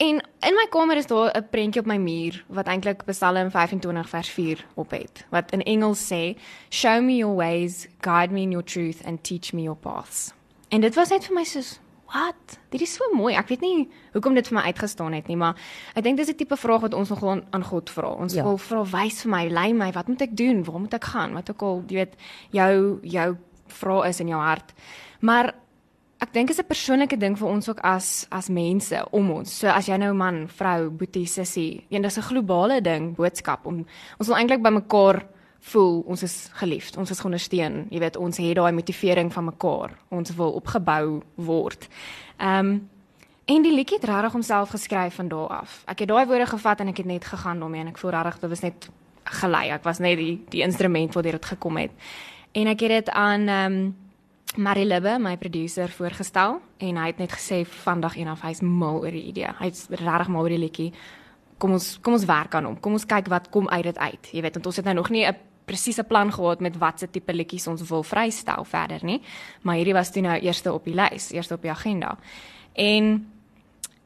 en 0.00 0.20
in 0.48 0.56
my 0.56 0.66
kamer 0.72 0.96
is 0.96 1.06
daar 1.06 1.30
'n 1.36 1.46
prentjie 1.50 1.80
op 1.80 1.86
my 1.86 1.96
muur 1.96 2.44
wat 2.48 2.66
eintlik 2.66 3.04
Psalm 3.04 3.50
25 3.50 4.08
vers 4.08 4.30
4 4.30 4.66
op 4.74 4.90
het 4.90 5.26
wat 5.30 5.52
in 5.52 5.62
Engels 5.62 6.12
sê, 6.12 6.36
"Show 6.70 7.02
me 7.02 7.16
your 7.16 7.36
ways, 7.36 7.86
guide 8.00 8.32
me 8.32 8.40
in 8.40 8.50
your 8.50 8.64
truth 8.64 9.04
and 9.04 9.22
teach 9.22 9.52
me 9.52 9.62
your 9.62 9.78
paths." 9.78 10.32
En 10.68 10.80
dit 10.80 10.94
was 10.94 11.08
net 11.08 11.24
vir 11.24 11.34
my 11.34 11.44
soos 11.44 11.80
Wat? 12.12 12.58
Dit 12.68 12.80
is 12.80 12.94
so 12.94 13.04
mooi. 13.14 13.34
Ek 13.34 13.48
weet 13.48 13.60
nie 13.60 13.88
hoekom 14.12 14.34
dit 14.34 14.48
vir 14.48 14.56
my 14.58 14.62
uitgestaan 14.62 15.12
het 15.14 15.28
nie, 15.30 15.36
maar 15.38 15.54
ek 15.94 16.02
dink 16.02 16.16
dis 16.18 16.28
'n 16.28 16.34
tipe 16.34 16.56
vraag 16.56 16.80
wat 16.80 16.94
ons 16.94 17.08
nog 17.08 17.22
aan, 17.24 17.44
aan 17.50 17.64
God 17.64 17.90
vra. 17.90 18.08
Ons 18.08 18.34
Ja. 18.34 18.42
wil 18.42 18.58
vra 18.58 18.84
wys 18.84 19.22
vir 19.22 19.30
my, 19.30 19.48
lei 19.48 19.72
my, 19.72 19.92
wat 19.92 20.08
moet 20.08 20.22
ek 20.22 20.36
doen? 20.36 20.64
Waar 20.64 20.80
moet 20.80 20.94
ek 20.94 21.04
gaan? 21.04 21.32
Wat 21.32 21.50
ook 21.50 21.62
al, 21.62 21.84
jy 21.86 21.94
weet, 21.94 22.14
jou 22.50 22.98
jou 23.02 23.36
vraag 23.66 24.06
is 24.08 24.20
in 24.20 24.28
jou 24.28 24.40
hart. 24.40 24.72
Maar 25.20 25.54
ek 26.20 26.32
dink 26.32 26.50
is 26.50 26.58
'n 26.60 26.66
persoonlike 26.66 27.16
ding 27.16 27.36
vir 27.38 27.48
ons 27.48 27.68
ook 27.68 27.80
as 27.80 28.26
as 28.30 28.48
mense 28.48 29.06
om 29.10 29.30
ons. 29.30 29.58
So 29.58 29.66
as 29.68 29.86
jy 29.86 29.96
nou 29.96 30.14
man, 30.14 30.48
vrou, 30.48 30.90
boetie, 30.90 31.26
sussie, 31.26 31.84
en 31.90 32.02
dis 32.02 32.18
'n 32.18 32.22
globale 32.22 32.80
ding, 32.80 33.16
boodskap 33.16 33.66
om 33.66 33.86
ons 34.18 34.28
wil 34.28 34.36
eintlik 34.36 34.62
by 34.62 34.70
mekaar 34.70 35.26
voel 35.60 36.00
ons 36.06 36.22
is 36.22 36.48
geliefd, 36.52 36.96
ons 36.96 37.10
is 37.10 37.20
geondersteun. 37.20 37.86
Jy 37.90 37.98
weet, 37.98 38.16
ons 38.16 38.36
het 38.36 38.56
daai 38.56 38.72
motivering 38.72 39.32
van 39.32 39.44
mekaar. 39.44 39.90
Ons 40.08 40.32
wil 40.36 40.52
opgebou 40.52 41.22
word. 41.36 41.88
Ehm 42.38 42.66
um, 42.66 42.88
en 43.50 43.62
die 43.62 43.74
liedjie 43.74 43.98
het 43.98 44.06
regtig 44.06 44.32
homself 44.32 44.70
geskryf 44.70 45.14
van 45.14 45.28
daar 45.28 45.48
af. 45.48 45.82
Ek 45.86 45.98
het 45.98 46.08
daai 46.08 46.26
woorde 46.26 46.46
gevat 46.46 46.80
en 46.80 46.88
ek 46.88 46.96
het 46.96 47.06
net 47.06 47.24
gegaan 47.24 47.58
daarmee 47.58 47.80
en 47.80 47.88
ek 47.88 47.98
voel 47.98 48.10
regtig 48.10 48.38
dit 48.40 48.50
was 48.50 48.60
net 48.60 48.88
gelei. 49.24 49.70
Ek 49.70 49.82
was 49.82 49.98
net 49.98 50.18
die 50.18 50.44
die 50.48 50.62
instrument 50.62 51.14
waardeur 51.14 51.32
dit 51.32 51.44
gekom 51.44 51.76
het. 51.76 51.90
En 52.52 52.66
ek 52.66 52.80
het 52.80 52.90
dit 52.90 53.10
aan 53.10 53.48
ehm 53.48 53.72
um, 53.72 53.96
Marie 54.56 54.84
Libbe, 54.84 55.18
my 55.18 55.36
producer, 55.36 55.88
voorgestel 55.94 56.58
en 56.82 56.96
hy 56.98 57.06
het 57.12 57.20
net 57.22 57.30
gesê 57.30 57.60
vandag 57.84 58.16
een 58.18 58.28
af 58.28 58.40
hy's 58.42 58.60
mal 58.66 58.98
oor 59.04 59.14
die 59.14 59.28
idee. 59.30 59.52
Hy's 59.60 59.84
regtig 59.92 60.30
mal 60.32 60.42
oor 60.42 60.50
die 60.50 60.58
liedjie. 60.58 60.88
Kom 61.62 61.76
ons 61.76 61.92
kom 62.02 62.16
ons 62.16 62.26
werk 62.26 62.56
aan 62.58 62.66
hom. 62.66 62.80
Kom 62.82 62.96
ons 62.98 63.06
kyk 63.06 63.30
wat 63.30 63.46
kom 63.54 63.68
uit 63.70 63.84
dit 63.86 63.98
uit. 63.98 64.32
Jy 64.34 64.42
weet, 64.42 64.58
want 64.58 64.66
ons 64.66 64.80
het 64.80 64.88
nou 64.90 64.96
nog 64.98 65.10
nie 65.10 65.26
'n 65.26 65.36
presiese 65.66 66.02
plan 66.02 66.32
gehad 66.32 66.60
met 66.60 66.78
watse 66.78 67.10
tipe 67.10 67.32
liedjies 67.32 67.66
ons 67.66 67.88
wil 67.88 68.02
vrystel 68.02 68.64
verder 68.64 69.04
nie. 69.04 69.22
Maar 69.62 69.76
hierdie 69.76 69.94
was 69.94 70.10
toe 70.10 70.22
nou 70.22 70.38
eerste 70.40 70.72
op 70.72 70.84
die 70.84 70.94
lys, 70.94 71.30
eerste 71.30 71.54
op 71.54 71.62
die 71.62 71.70
agenda. 71.70 72.18
En 72.72 73.30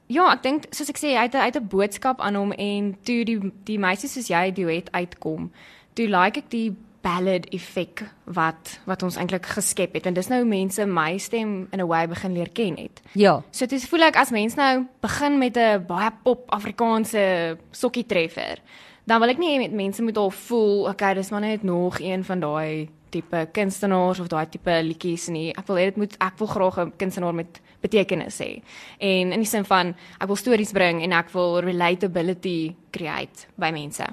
ja, 0.07 0.33
ek 0.33 0.43
dink 0.43 0.67
soos 0.71 0.89
ek 0.89 0.99
sê, 0.99 1.17
hy 1.17 1.23
het 1.23 1.33
het 1.33 1.57
'n 1.57 1.69
boodskap 1.69 2.21
aan 2.21 2.35
hom 2.35 2.53
en 2.53 2.97
toe 3.03 3.25
die 3.25 3.53
die 3.65 3.79
meisie 3.79 4.09
soos 4.09 4.29
jy 4.29 4.53
duet 4.53 4.93
uitkom, 4.93 5.51
toe 5.95 6.07
like 6.07 6.39
ek 6.39 6.51
die 6.51 6.77
ballad 7.05 7.47
effek 7.53 8.03
wat 8.25 8.79
wat 8.89 9.05
ons 9.07 9.19
eintlik 9.21 9.47
geskep 9.57 9.99
het 9.99 10.09
en 10.09 10.17
dis 10.17 10.31
nou 10.33 10.41
mense 10.49 10.87
my 10.89 11.19
stem 11.21 11.69
in 11.71 11.81
'n 11.81 11.87
way 11.87 12.07
begin 12.09 12.33
leer 12.33 12.51
ken 12.53 12.77
het. 12.77 13.03
Ja. 13.13 13.43
So 13.51 13.67
dit 13.67 13.89
voel 13.89 14.09
ek 14.09 14.17
as 14.17 14.31
mens 14.31 14.55
nou 14.55 14.87
begin 15.01 15.39
met 15.39 15.57
'n 15.57 15.85
baie 15.87 16.11
pop 16.23 16.51
Afrikaanse 16.51 17.59
sokkie 17.71 18.07
treffer, 18.07 18.59
dan 19.05 19.21
wil 19.21 19.29
ek 19.29 19.39
nie 19.39 19.57
hê 19.57 19.59
met 19.59 19.73
mense 19.73 20.03
moet 20.03 20.17
al 20.17 20.31
voel, 20.31 20.89
okay, 20.89 21.15
dis 21.15 21.31
maar 21.31 21.41
net 21.41 21.63
nog 21.63 22.01
een 22.01 22.25
van 22.25 22.41
daai 22.41 22.89
tipe 23.11 23.49
kunstenaars 23.53 24.21
of 24.21 24.29
daai 24.29 24.49
tipe 24.49 24.83
liedjies 24.83 25.29
nie. 25.29 25.53
Ek 25.57 25.67
wil 25.67 25.77
hê 25.77 25.85
dit 25.85 25.97
moet 25.97 26.17
ek 26.19 26.39
wil 26.39 26.47
graag 26.47 26.79
'n 26.79 26.93
kunstenaar 26.97 27.35
met 27.35 27.61
betekenis 27.81 28.41
hê. 28.41 28.63
En 28.99 29.33
in 29.33 29.41
die 29.41 29.49
sin 29.49 29.65
van 29.65 29.95
ek 30.21 30.27
wil 30.27 30.37
stories 30.37 30.73
bring 30.73 31.03
en 31.03 31.13
ek 31.13 31.31
wil 31.31 31.61
relatability 31.61 32.75
create 32.91 33.47
by 33.57 33.71
mense. 33.71 34.05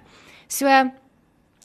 So 0.47 0.67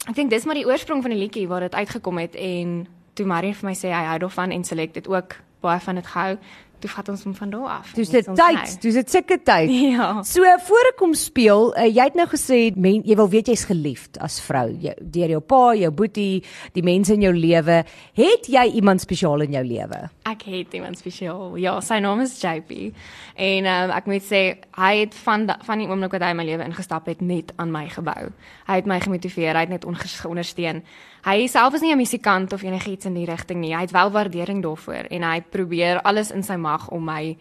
ek 0.06 0.14
dink 0.14 0.30
dis 0.30 0.44
maar 0.46 0.58
die 0.58 0.66
oorsprong 0.66 1.02
van 1.02 1.10
die 1.10 1.18
liedjie 1.18 1.48
waar 1.50 1.66
dit 1.66 1.74
uitgekom 1.74 2.18
het 2.22 2.36
en 2.38 2.86
toe 3.18 3.26
Marie 3.26 3.54
vir 3.54 3.70
my 3.70 3.74
sê 3.74 3.90
hy 3.90 4.04
hou 4.06 4.18
daarvan 4.26 4.52
en 4.54 4.64
Select 4.64 4.94
het 5.00 5.08
ook 5.10 5.38
baie 5.64 5.80
van 5.80 5.98
dit 5.98 6.06
gehou. 6.06 6.36
Toe 6.80 6.90
vat 6.90 7.08
ons 7.08 7.22
hom 7.24 7.34
van 7.34 7.50
daar 7.50 7.68
af. 7.78 7.92
Dis 7.96 8.10
dit 8.12 8.26
tyd, 8.36 8.76
dis 8.82 8.94
dit 8.94 9.10
sulke 9.10 9.38
tyd. 9.42 9.70
Ja. 9.96 10.22
So 10.26 10.42
voor 10.66 10.88
ek 10.90 10.96
kom 10.98 11.14
speel, 11.14 11.70
uh, 11.78 11.84
jy 11.86 12.04
het 12.08 12.16
nou 12.18 12.26
gesê 12.28 12.58
men, 12.76 13.02
jy 13.06 13.16
wil 13.16 13.28
weet 13.32 13.48
jy's 13.52 13.64
geliefd 13.68 14.18
as 14.24 14.40
vrou 14.44 14.66
jy, 14.82 14.92
deur 15.00 15.32
jou 15.36 15.40
pa, 15.40 15.60
jou 15.78 15.90
boetie, 15.94 16.42
die 16.76 16.82
mense 16.86 17.14
in 17.14 17.22
jou 17.26 17.32
lewe. 17.36 17.80
Het 18.18 18.48
jy 18.52 18.64
iemand 18.80 19.00
spesiaal 19.04 19.46
in 19.46 19.54
jou 19.56 19.64
lewe? 19.64 20.02
Ek 20.26 20.42
het 20.50 20.74
iemand 20.74 20.98
spesiaal. 20.98 21.54
Ja, 21.62 21.76
sy 21.80 22.00
naam 22.02 22.20
is 22.24 22.34
JP. 22.42 22.92
En 23.36 23.66
um, 23.70 23.94
ek 23.96 24.06
moet 24.10 24.24
sê 24.26 24.42
hy 24.76 24.92
het 25.04 25.14
van 25.24 25.46
da, 25.48 25.58
van 25.66 25.78
die 25.82 25.88
oomblik 25.88 26.16
wat 26.16 26.24
hy 26.26 26.32
in 26.34 26.40
my 26.40 26.46
lewe 26.48 26.66
ingestap 26.66 27.06
het 27.10 27.20
net 27.24 27.52
aan 27.62 27.70
my 27.72 27.86
gebou. 27.92 28.30
Hy 28.66 28.80
het 28.80 28.88
my 28.90 28.98
gemotiveer, 29.04 29.54
hy 29.54 29.66
het 29.68 29.74
net 29.76 29.84
onges- 29.88 30.18
ondersteun. 30.26 30.82
Hy 31.26 31.48
self 31.50 31.74
is 31.74 31.82
nie 31.82 31.92
'n 31.92 31.98
musikant 31.98 32.52
of 32.52 32.62
enigiets 32.62 33.04
in 33.04 33.14
die 33.14 33.24
rigting 33.26 33.60
nie. 33.60 33.74
Hy 33.74 33.80
het 33.80 33.90
wel 33.90 34.10
waardering 34.10 34.62
daarvoor 34.62 35.10
en 35.10 35.22
hy 35.22 35.40
probeer 35.40 36.00
alles 36.02 36.30
in 36.30 36.42
sy 36.42 36.54
mag 36.54 36.88
om 36.90 37.04
my 37.04 37.36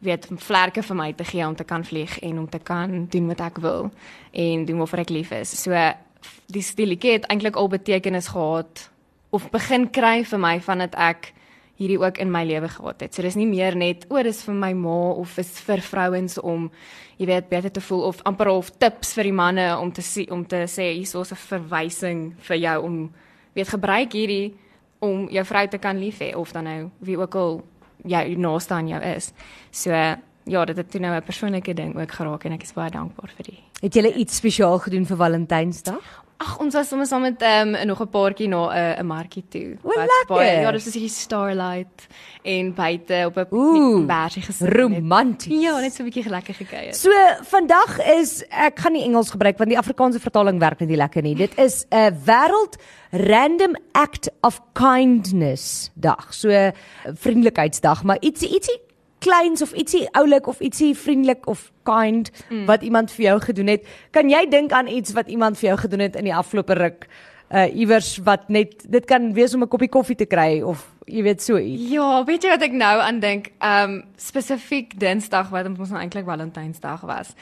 weet 0.00 0.28
vlerke 0.36 0.82
vir 0.82 0.96
my 0.96 1.12
te 1.12 1.24
gee 1.24 1.46
om 1.46 1.56
te 1.56 1.64
kan 1.64 1.84
vlieg 1.84 2.18
en 2.18 2.38
om 2.38 2.48
te 2.48 2.58
kan 2.58 3.06
doen 3.06 3.26
wat 3.26 3.40
ek 3.40 3.58
wil 3.58 3.90
en 4.32 4.64
doen 4.64 4.76
waarvoor 4.76 4.98
ek 4.98 5.10
lief 5.10 5.30
is. 5.30 5.62
So 5.62 5.72
die 6.46 6.62
stilletjie 6.62 7.12
het 7.12 7.26
eintlik 7.26 7.56
al 7.56 7.68
betekenis 7.68 8.28
gehad 8.28 8.90
of 9.30 9.50
begin 9.50 9.90
kry 9.90 10.24
vir 10.24 10.38
my 10.38 10.60
vandat 10.60 10.94
ek 10.94 11.32
hierdie 11.76 11.98
ook 12.00 12.18
in 12.18 12.30
my 12.32 12.44
lewe 12.44 12.68
gehad 12.68 13.00
het. 13.00 13.14
So 13.14 13.22
dis 13.22 13.36
nie 13.36 13.46
meer 13.46 13.76
net 13.76 14.06
o, 14.08 14.22
dis 14.22 14.42
vir 14.46 14.54
my 14.54 14.72
ma 14.72 15.12
of 15.20 15.38
is 15.38 15.50
vir 15.66 15.82
vrouens 15.84 16.38
om 16.38 16.70
jy 17.18 17.26
weet 17.26 17.48
beter 17.48 17.72
te 17.72 17.80
voel 17.80 18.06
of 18.08 18.22
amper 18.28 18.48
of 18.48 18.70
tips 18.78 19.14
vir 19.16 19.30
die 19.30 19.36
manne 19.36 19.66
om 19.78 19.92
te 19.92 20.04
sê 20.04 20.26
om 20.32 20.44
te 20.44 20.64
sê 20.66 20.92
hier's 20.94 21.14
'n 21.14 21.36
verwysing 21.36 22.34
vir 22.38 22.56
jou 22.56 22.82
om 22.82 23.12
weet 23.54 23.68
gebruik 23.68 24.12
hierdie 24.12 24.54
om 25.00 25.28
jou 25.28 25.44
vrou 25.44 25.66
te 25.68 25.78
kan 25.78 25.98
lief 25.98 26.20
hê 26.20 26.34
of 26.34 26.52
dan 26.52 26.64
nou 26.64 26.90
wie 27.00 27.18
ook 27.18 27.34
al 27.34 27.62
jou 28.04 28.36
naaste 28.36 28.74
aan 28.74 28.88
jou 28.88 29.02
is. 29.02 29.32
So 29.70 29.90
ja, 30.46 30.64
dit 30.64 30.76
het 30.76 30.90
toe 30.90 31.00
nou 31.00 31.14
'n 31.14 31.22
persoonlike 31.22 31.74
ding 31.74 31.96
ook 31.96 32.10
geraak 32.12 32.44
en 32.44 32.52
ek 32.52 32.62
is 32.62 32.72
baie 32.72 32.90
dankbaar 32.90 33.30
vir 33.36 33.44
dit. 33.44 33.60
Het 33.80 33.94
jy 33.94 34.12
iets 34.14 34.36
spesiaal 34.36 34.78
gedoen 34.78 35.06
vir 35.06 35.16
Valentynsdag? 35.16 36.25
Ag, 36.38 36.58
ons 36.60 36.74
was 36.76 36.88
sommer 36.88 37.06
saam 37.08 37.22
met 37.24 37.40
ehm 37.42 37.74
um, 37.74 37.86
nog 37.86 38.00
'n 38.02 38.08
paartjie 38.12 38.48
na 38.48 38.68
'n 38.68 39.00
'n 39.00 39.06
markie 39.06 39.44
toe. 39.48 39.76
O, 39.82 39.88
Wat 39.88 39.96
lekker. 39.96 40.26
baie- 40.36 40.60
Ja, 40.60 40.70
dis 40.72 40.82
soos 40.84 40.92
hierdie 40.94 41.08
starlight 41.10 42.06
en 42.42 42.74
buite 42.74 43.22
op 43.26 43.36
'n 43.52 44.06
bergie 44.06 44.42
gesit. 44.42 44.68
Romanties. 44.76 45.62
Ja, 45.62 45.80
net 45.80 45.94
so 45.94 46.02
'n 46.02 46.10
bietjie 46.10 46.28
lekker 46.30 46.54
gekuier. 46.54 46.94
So 46.94 47.10
vandag 47.42 47.98
is 48.20 48.44
ek 48.50 48.78
gaan 48.78 48.92
nie 48.92 49.02
Engels 49.04 49.30
gebruik 49.30 49.56
want 49.58 49.70
die 49.70 49.78
Afrikaanse 49.78 50.20
vertaling 50.20 50.58
werk 50.58 50.80
net 50.80 50.88
nie 50.88 50.96
lekker 50.96 51.22
nie. 51.22 51.34
Dit 51.34 51.58
is 51.58 51.86
'n 51.90 52.12
wêreld 52.26 52.76
random 53.10 53.74
act 53.92 54.30
of 54.42 54.60
kindness 54.72 55.90
dag. 55.94 56.34
So 56.34 56.48
eh, 56.48 56.70
vriendelikheidsdag, 57.14 58.02
maar 58.04 58.16
ietsie 58.20 58.48
ietsie 58.54 58.80
kleins 59.26 59.62
of 59.62 59.74
ietsie 59.74 60.06
oulik 60.18 60.46
of 60.46 60.60
ietsie 60.64 60.94
vriendelik 60.94 61.46
of 61.50 61.70
kind 61.86 62.30
mm. 62.48 62.66
wat 62.70 62.82
iemand 62.86 63.12
vir 63.14 63.24
jou 63.30 63.38
gedoen 63.48 63.72
het. 63.74 63.86
Kan 64.14 64.30
jy 64.30 64.44
dink 64.50 64.72
aan 64.72 64.90
iets 64.90 65.14
wat 65.16 65.30
iemand 65.32 65.58
vir 65.58 65.72
jou 65.72 65.78
gedoen 65.84 66.06
het 66.06 66.18
in 66.18 66.30
die 66.30 66.34
afgelope 66.34 66.78
ruk? 66.78 67.08
Uh 67.46 67.68
iewers 67.78 68.16
wat 68.26 68.48
net 68.50 68.82
dit 68.90 69.04
kan 69.06 69.32
wees 69.34 69.54
om 69.54 69.62
'n 69.62 69.70
koppie 69.70 69.88
koffie 69.88 70.16
te 70.18 70.26
kry 70.26 70.62
of 70.62 70.82
jy 71.06 71.22
weet 71.22 71.42
so 71.42 71.58
iets. 71.58 71.90
Ja, 71.90 72.24
weet 72.24 72.42
jy 72.42 72.50
wat 72.50 72.62
ek 72.62 72.72
nou 72.72 73.00
aan 73.00 73.20
dink? 73.20 73.52
Um, 73.62 74.02
spesifiek 74.16 74.98
Dinsdag 74.98 75.50
wat 75.54 75.66
ons 75.66 75.90
nou 75.90 76.00
eintlik 76.00 76.26
Valentynsdag 76.26 77.00
was. 77.06 77.34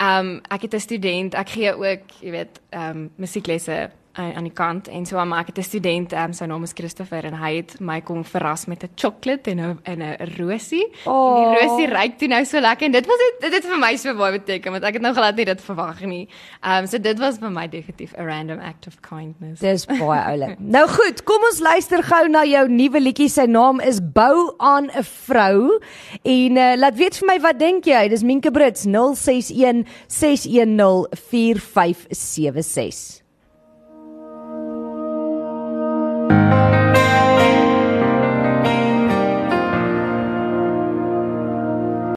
Um, 0.00 0.40
ek 0.48 0.62
het 0.62 0.74
'n 0.74 0.80
student, 0.80 1.34
ek 1.34 1.48
gee 1.48 1.74
ook, 1.74 2.00
jy 2.20 2.30
weet, 2.30 2.60
um, 2.72 3.10
musieklesse 3.16 3.90
aan 4.12 4.34
aan 4.34 4.48
die 4.48 4.52
kant 4.52 4.88
en 4.88 5.06
so 5.06 5.24
maar 5.24 5.44
ek 5.44 5.46
het 5.46 5.58
'n 5.58 5.62
student, 5.62 6.12
um, 6.12 6.32
sy 6.32 6.44
naam 6.44 6.62
is 6.62 6.72
Christopher 6.74 7.24
en 7.24 7.34
hy 7.34 7.56
het 7.56 7.80
my 7.80 8.00
kom 8.00 8.24
verras 8.24 8.66
met 8.66 8.82
'n 8.82 8.90
chocolate 8.96 9.50
en 9.50 9.60
'n 9.60 9.78
en 9.82 10.02
'n 10.02 10.16
rosie. 10.38 10.86
Oh. 11.04 11.36
En 11.36 11.50
die 11.50 11.60
rosie 11.60 11.86
ruik 11.86 12.18
toe 12.18 12.28
nou 12.28 12.44
so 12.44 12.60
lekker 12.60 12.86
en 12.86 12.92
dit 12.92 13.06
was 13.06 13.18
dit 13.18 13.40
dit 13.40 13.52
het 13.52 13.70
vir 13.70 13.78
my 13.78 13.96
so 13.96 14.14
baie 14.14 14.38
beteken 14.38 14.72
want 14.72 14.84
ek 14.84 14.92
het 14.92 15.02
nou 15.02 15.14
glad 15.14 15.36
nie 15.36 15.44
dit 15.44 15.62
verwag 15.62 16.00
nie. 16.00 16.28
Ehm 16.62 16.78
um, 16.78 16.86
so 16.86 16.98
dit 16.98 17.18
was 17.18 17.38
vir 17.38 17.50
my 17.50 17.68
definitief 17.68 18.12
'n 18.16 18.24
random 18.24 18.58
act 18.58 18.86
of 18.86 19.00
kindness. 19.00 19.60
Dis 19.60 19.86
baie 19.86 20.20
oulik. 20.20 20.58
nou 20.76 20.88
goed, 20.88 21.22
kom 21.22 21.42
ons 21.50 21.60
luister 21.60 22.02
gou 22.02 22.28
na 22.28 22.44
jou 22.44 22.68
nuwe 22.68 23.00
liedjie. 23.00 23.28
Sy 23.28 23.44
naam 23.44 23.80
is 23.80 24.00
Bou 24.12 24.54
aan 24.58 24.84
'n 24.84 25.02
vrou. 25.02 25.80
En 26.22 26.56
uh, 26.56 26.76
laat 26.76 26.96
weet 26.96 27.16
vir 27.16 27.26
my 27.26 27.40
wat 27.40 27.58
dink 27.58 27.84
jy? 27.84 28.08
Dis 28.08 28.22
Minke 28.22 28.50
Brits 28.50 28.84
061 28.84 29.86
610 30.06 31.06
4576. 31.10 33.19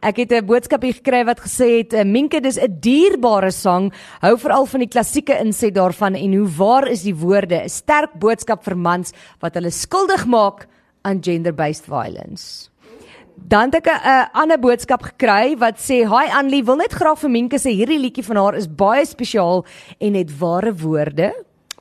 Ek 0.03 0.17
het 0.17 0.33
'n 0.33 0.45
boodskap 0.45 0.81
hier 0.83 0.93
gekry 0.93 1.23
wat 1.23 1.39
gesê 1.39 1.77
het 1.79 1.93
eh, 1.93 2.03
Minke 2.03 2.41
dis 2.41 2.59
'n 2.59 2.77
dierbare 2.79 3.51
sang. 3.51 3.93
Hou 4.19 4.37
veral 4.37 4.65
van 4.65 4.79
die 4.79 4.89
klassieke 4.89 5.39
inset 5.39 5.75
daarvan 5.75 6.15
en 6.15 6.33
hoe 6.33 6.47
waar 6.57 6.87
is 6.87 7.03
die 7.03 7.15
woorde? 7.15 7.63
'n 7.63 7.69
Sterk 7.69 8.13
boodskap 8.19 8.63
vir 8.63 8.77
mans 8.77 9.13
wat 9.39 9.53
hulle 9.53 9.71
skuldig 9.71 10.25
maak 10.25 10.67
aan 11.03 11.23
gender-based 11.23 11.85
violence. 11.85 12.69
Dan 13.47 13.71
het 13.71 13.75
ek 13.75 13.87
'n 13.87 14.07
uh, 14.07 14.25
ander 14.33 14.59
boodskap 14.59 15.01
gekry 15.03 15.57
wat 15.57 15.79
sê: 15.79 16.03
"Hi 16.03 16.27
Anlie, 16.35 16.65
wil 16.65 16.75
net 16.75 16.91
graag 16.91 17.19
vir 17.19 17.29
Minke 17.29 17.57
sê 17.57 17.71
hierdie 17.71 17.99
liedjie 17.99 18.25
van 18.25 18.35
haar 18.35 18.55
is 18.55 18.67
baie 18.67 19.05
spesiaal 19.05 19.65
en 19.99 20.13
het 20.13 20.37
ware 20.37 20.75
woorde." 20.75 21.33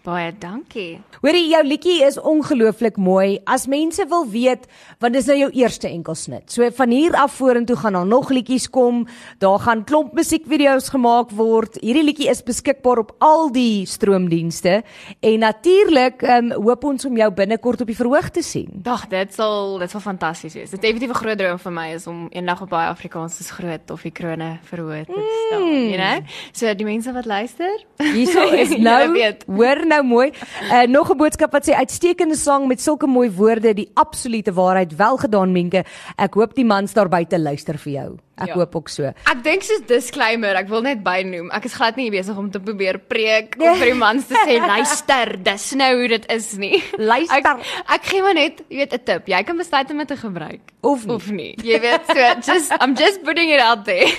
Baie 0.03 0.33
dankie. 0.35 0.97
Hoorie, 1.23 1.45
jou 1.47 1.61
liedjie 1.63 2.01
is 2.03 2.17
ongelooflik 2.19 2.97
mooi. 2.99 3.37
As 3.47 3.69
mense 3.71 4.03
wil 4.11 4.25
weet, 4.33 4.65
want 4.99 5.15
dis 5.15 5.29
nou 5.31 5.37
jou 5.39 5.51
eerste 5.61 5.87
enkelsnit. 5.87 6.49
So 6.51 6.67
van 6.75 6.91
hier 6.91 7.15
af 7.15 7.37
vorentoe 7.39 7.77
gaan 7.79 7.95
daar 7.95 8.09
nog 8.11 8.33
liedjies 8.35 8.67
kom. 8.75 9.05
Daar 9.39 9.61
gaan 9.63 9.85
klomp 9.87 10.17
musiekvideo's 10.19 10.91
gemaak 10.91 11.31
word. 11.39 11.79
Hierdie 11.85 12.03
liedjie 12.03 12.27
is 12.33 12.43
beskikbaar 12.43 13.05
op 13.05 13.13
al 13.23 13.53
die 13.55 13.87
stroomdienste 13.87 14.81
en 15.21 15.39
natuurlik 15.45 16.27
um, 16.27 16.51
hoop 16.57 16.89
ons 16.91 17.07
om 17.07 17.21
jou 17.23 17.31
binnekort 17.39 17.87
op 17.87 17.95
die 17.95 17.99
verhoog 18.01 18.33
te 18.35 18.43
sien. 18.43 18.83
Dag, 18.83 19.07
dit 19.07 19.39
sal 19.39 19.79
dit 19.85 19.95
sal 19.95 20.03
fantasties 20.03 20.59
wees. 20.59 20.75
Dit 20.75 20.81
is 20.81 20.85
definitief 20.89 21.15
'n 21.15 21.23
groot 21.23 21.39
droom 21.39 21.63
vir 21.63 21.73
my 21.79 21.87
is 21.95 22.09
om 22.11 22.27
eendag 22.35 22.63
op 22.67 22.75
baie 22.75 22.89
Afrikaans 22.91 23.39
soos 23.39 23.55
groot 23.55 23.91
of 23.91 24.03
die 24.03 24.11
krone 24.11 24.59
verhoog 24.67 25.07
te 25.07 25.23
staan, 25.47 25.63
mm. 25.63 25.89
you 25.95 26.03
know? 26.03 26.27
So 26.53 26.75
die 26.75 26.91
mense 26.91 27.13
wat 27.13 27.25
luister, 27.25 27.87
Hierso 28.03 28.51
is 28.51 28.77
nou 28.91 29.13
weet. 29.13 29.47
hoor 29.47 29.92
nou 29.93 30.03
mooi. 30.07 30.29
Uh, 30.71 30.87
nog 30.89 31.11
'n 31.13 31.17
boodskap 31.17 31.53
wat 31.53 31.69
sê 31.69 31.77
uitstekende 31.77 32.37
sang 32.37 32.67
met 32.67 32.81
sulke 32.81 33.07
mooi 33.07 33.31
woorde, 33.31 33.75
die 33.75 33.91
absolute 33.95 34.53
waarheid. 34.53 34.97
Wel 34.97 35.17
gedaan 35.17 35.53
Menke. 35.53 35.85
Ek 36.17 36.35
hoop 36.35 36.55
die 36.55 36.65
mans 36.65 36.93
daar 36.93 37.09
buite 37.09 37.39
luister 37.39 37.79
vir 37.79 37.93
jou. 37.93 38.11
Ek 38.41 38.49
Ja. 38.49 38.55
hoop 38.55 38.75
ook 38.77 38.89
so. 38.89 39.05
Ek 39.05 39.43
dink 39.45 39.63
soos 39.63 39.83
disclaimer, 39.87 40.57
ek 40.57 40.69
wil 40.69 40.81
net 40.83 41.03
bynoem, 41.05 41.51
ek 41.53 41.65
is 41.67 41.75
glad 41.75 41.97
nie 41.97 42.11
besig 42.11 42.37
om 42.37 42.51
te 42.51 42.59
probeer 42.61 42.97
preek 42.99 43.57
of 43.61 43.77
vir 43.79 43.91
die 43.93 43.99
mans 43.99 44.25
te 44.27 44.35
sê 44.47 44.57
luister, 44.73 45.37
dis 45.45 45.73
nou 45.75 45.91
hoe 45.99 46.09
dit 46.09 46.27
is 46.33 46.57
nie. 46.57 46.83
Luister. 46.99 47.37
Ek, 47.37 47.67
ek 47.93 48.03
gee 48.09 48.23
maar 48.23 48.35
net, 48.35 48.63
jy 48.71 48.77
weet, 48.79 48.95
'n 48.95 49.05
tip. 49.05 49.27
Jy 49.29 49.43
kan 49.45 49.57
besluit 49.59 49.91
om 49.91 49.99
dit 49.99 50.09
te 50.09 50.17
gebruik 50.17 50.61
Of 50.81 51.05
nie. 51.07 51.15
of 51.15 51.31
nie. 51.31 51.55
Jy 51.63 51.79
weet, 51.81 52.07
so 52.07 52.53
just 52.53 52.73
I'm 52.81 52.95
just 52.97 53.23
putting 53.23 53.51
it 53.51 53.61
out 53.61 53.85
there. 53.85 54.09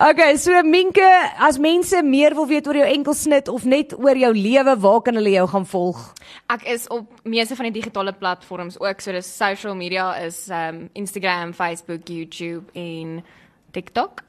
Okay, 0.00 0.36
so 0.36 0.52
Minke, 0.62 1.08
as 1.40 1.58
mense 1.58 2.02
meer 2.04 2.34
wil 2.34 2.46
weet 2.46 2.66
oor 2.66 2.74
jou 2.74 2.86
enkelsnit 2.86 3.48
of 3.48 3.64
net 3.64 3.94
oor 3.98 4.14
jou 4.14 4.32
lewe, 4.34 4.76
waar 4.78 5.00
kan 5.02 5.14
hulle 5.14 5.30
jou 5.32 5.46
gaan 5.48 5.64
volg? 5.66 6.12
Ek 6.50 6.62
is 6.68 6.86
op 6.88 7.06
meeste 7.24 7.56
van 7.56 7.72
die 7.72 7.80
digitale 7.80 8.12
platforms 8.12 8.78
ook, 8.78 9.00
so 9.00 9.12
dis 9.12 9.26
social 9.36 9.74
media 9.74 10.12
is 10.22 10.48
um 10.50 10.88
Instagram, 10.94 11.52
Facebook, 11.54 12.06
YouTube 12.08 12.68
en 12.74 13.24
TikTok. 13.70 14.22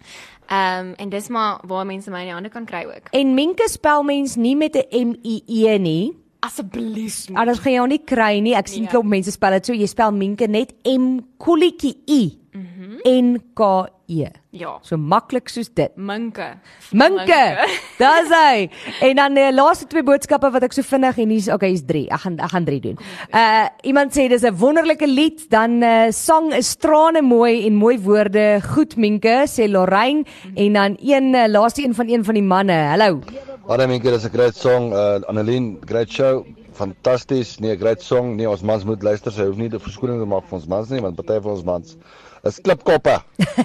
Um 0.49 0.93
en 0.97 1.09
dis 1.09 1.27
maar 1.27 1.59
waar 1.67 1.85
mense 1.85 2.09
my 2.09 2.19
in 2.19 2.25
die 2.25 2.33
hande 2.33 2.49
kan 2.49 2.65
kry 2.65 2.85
ook. 2.85 3.11
En 3.11 3.33
Minke 3.33 3.69
spel 3.69 4.03
mens 4.03 4.35
nie 4.35 4.55
met 4.55 4.75
'n 4.75 5.09
M 5.09 5.15
I 5.23 5.43
E 5.45 5.77
nie. 5.77 6.17
Asseblief. 6.39 7.25
Anders 7.35 7.59
gaan 7.59 7.73
jy 7.73 7.79
jou 7.81 7.87
nie 7.91 8.03
kry 8.07 8.39
nie. 8.39 8.55
Ek 8.55 8.67
sien 8.67 8.83
Nee. 8.83 8.89
klop 8.91 9.05
mense 9.05 9.31
spel 9.31 9.51
dit 9.51 9.65
so. 9.65 9.73
Jy 9.73 9.87
spel 9.87 10.11
Minke 10.11 10.47
net 10.47 10.73
M 10.85 11.19
kolletjie 11.37 11.95
I. 12.07 12.37
Mhm. 12.53 12.99
N 13.05 13.27
K 13.55 13.87
E. 14.09 14.25
Ja. 14.51 14.79
So 14.81 14.97
maklik 14.97 15.49
soos 15.49 15.69
dit. 15.69 15.91
Minke. 15.95 16.57
Minke. 16.91 17.67
Daar's 18.01 18.31
hy. 18.33 18.69
En 19.05 19.15
dan 19.15 19.35
die 19.37 19.51
laaste 19.53 19.85
twee 19.87 20.01
boodskappe 20.03 20.49
wat 20.51 20.63
ek 20.63 20.73
so 20.73 20.81
vinnig 20.81 21.19
en 21.21 21.29
hier's 21.29 21.47
okay, 21.53 21.69
hier's 21.69 21.83
3. 21.85 22.07
Ek 22.09 22.23
gaan 22.23 22.39
ek 22.39 22.49
gaan 22.55 22.65
3 22.65 22.79
doen. 22.87 22.97
Uh 23.35 23.67
iemand 23.83 24.15
sê 24.17 24.25
dis 24.31 24.43
'n 24.43 24.55
wonderlike 24.57 25.05
lied, 25.07 25.45
dan 25.51 25.83
uh 25.83 26.09
sang 26.11 26.51
is 26.53 26.75
trane 26.75 27.21
mooi 27.21 27.67
en 27.67 27.75
mooi 27.75 27.99
woorde. 27.99 28.61
Goed 28.73 28.95
Minke, 28.97 29.43
sê 29.45 29.69
Lorraine 29.69 30.23
en 30.55 30.73
dan 30.73 30.97
een 30.99 31.33
uh, 31.35 31.45
laaste 31.47 31.83
een 31.85 31.93
van 31.93 32.09
een 32.09 32.23
van 32.25 32.33
die 32.33 32.43
manne. 32.43 32.73
Hallo. 32.73 33.21
Hallo 33.69 33.85
Minke, 33.85 34.09
dis 34.09 34.23
'n 34.25 34.31
great 34.33 34.55
song. 34.55 34.93
Uh 34.93 35.21
Annelien, 35.29 35.77
great 35.85 36.09
show. 36.09 36.43
Fantasties. 36.73 37.59
Nee, 37.59 37.75
great 37.77 38.01
song. 38.01 38.35
Nee, 38.35 38.49
ons 38.49 38.63
mans 38.65 38.83
moet 38.83 39.03
luister. 39.03 39.31
Sy 39.31 39.45
hoef 39.45 39.57
nie 39.57 39.69
'n 39.69 39.77
verskoning 39.77 40.17
te 40.17 40.25
maak 40.25 40.47
vir 40.49 40.57
ons 40.57 40.65
mans 40.65 40.89
nie, 40.89 40.99
want 40.99 41.15
party 41.15 41.37
van 41.39 41.51
ons 41.53 41.63
mans 41.63 41.97
is 42.49 42.57
klipkoppe. 42.65 43.19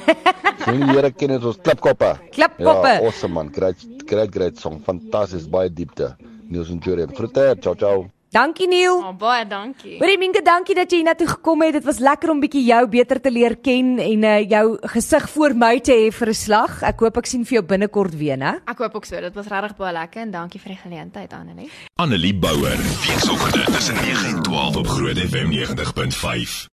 Sy 0.65 0.75
nie 0.77 0.85
die 0.85 0.93
Here 0.93 1.11
ken 1.11 1.33
dit 1.33 1.45
ons 1.45 1.57
klipkoppe. 1.57 2.11
Klipkoppe. 2.37 2.93
Ja, 2.93 3.01
awesome 3.01 3.33
man. 3.33 3.49
Great 3.49 3.81
great 4.05 4.31
great 4.31 4.61
song. 4.61 4.83
Fantasties, 4.85 5.49
baie 5.49 5.73
diepte. 5.73 6.13
Niels 6.51 6.69
en 6.69 6.85
Jury. 6.85 7.07
Groete. 7.07 7.57
Ciao 7.63 7.75
ciao. 7.75 8.05
Dankie 8.35 8.67
Neil. 8.67 8.97
Oh, 8.99 9.13
baie 9.15 9.45
dankie. 9.47 10.01
Hoorie 10.01 10.19
Minke, 10.19 10.41
dankie 10.43 10.75
dat 10.75 10.91
jy 10.91 11.05
hiernatoe 11.05 11.29
gekom 11.37 11.63
het. 11.63 11.77
Dit 11.77 11.85
was 11.87 12.01
lekker 12.03 12.33
om 12.33 12.41
bietjie 12.43 12.65
jou 12.67 12.81
beter 12.91 13.21
te 13.23 13.31
leer 13.31 13.55
ken 13.63 13.93
en 14.03 14.27
uh, 14.27 14.33
jou 14.51 14.65
gesig 14.97 15.29
voor 15.37 15.55
my 15.55 15.79
te 15.79 15.95
hê 15.95 16.11
vir 16.11 16.33
'n 16.35 16.35
slag. 16.35 16.83
Ek 16.83 16.99
hoop 16.99 17.23
ek 17.23 17.31
sien 17.31 17.47
vir 17.47 17.61
jou 17.61 17.63
binnekort 17.63 18.19
weer, 18.19 18.37
né? 18.37 18.59
Ek 18.67 18.79
hoop 18.83 18.99
ook 18.99 19.07
so. 19.07 19.21
Dit 19.21 19.39
was 19.39 19.47
regtig 19.47 19.77
baie 19.79 19.95
lekker 19.95 20.23
en 20.27 20.31
dankie 20.35 20.61
vir 20.61 20.75
die 20.75 20.83
geleentheid, 20.83 21.33
Annelie. 21.33 21.71
Annelie 21.95 22.35
Bouwer, 22.35 22.79
weekoggend 23.07 23.71
tussen 23.71 23.95
9 23.95 24.27
en 24.35 24.43
12 24.43 24.77
op 24.77 24.87
Groot 24.87 25.19
FM 25.19 25.55
90.5. 25.55 26.67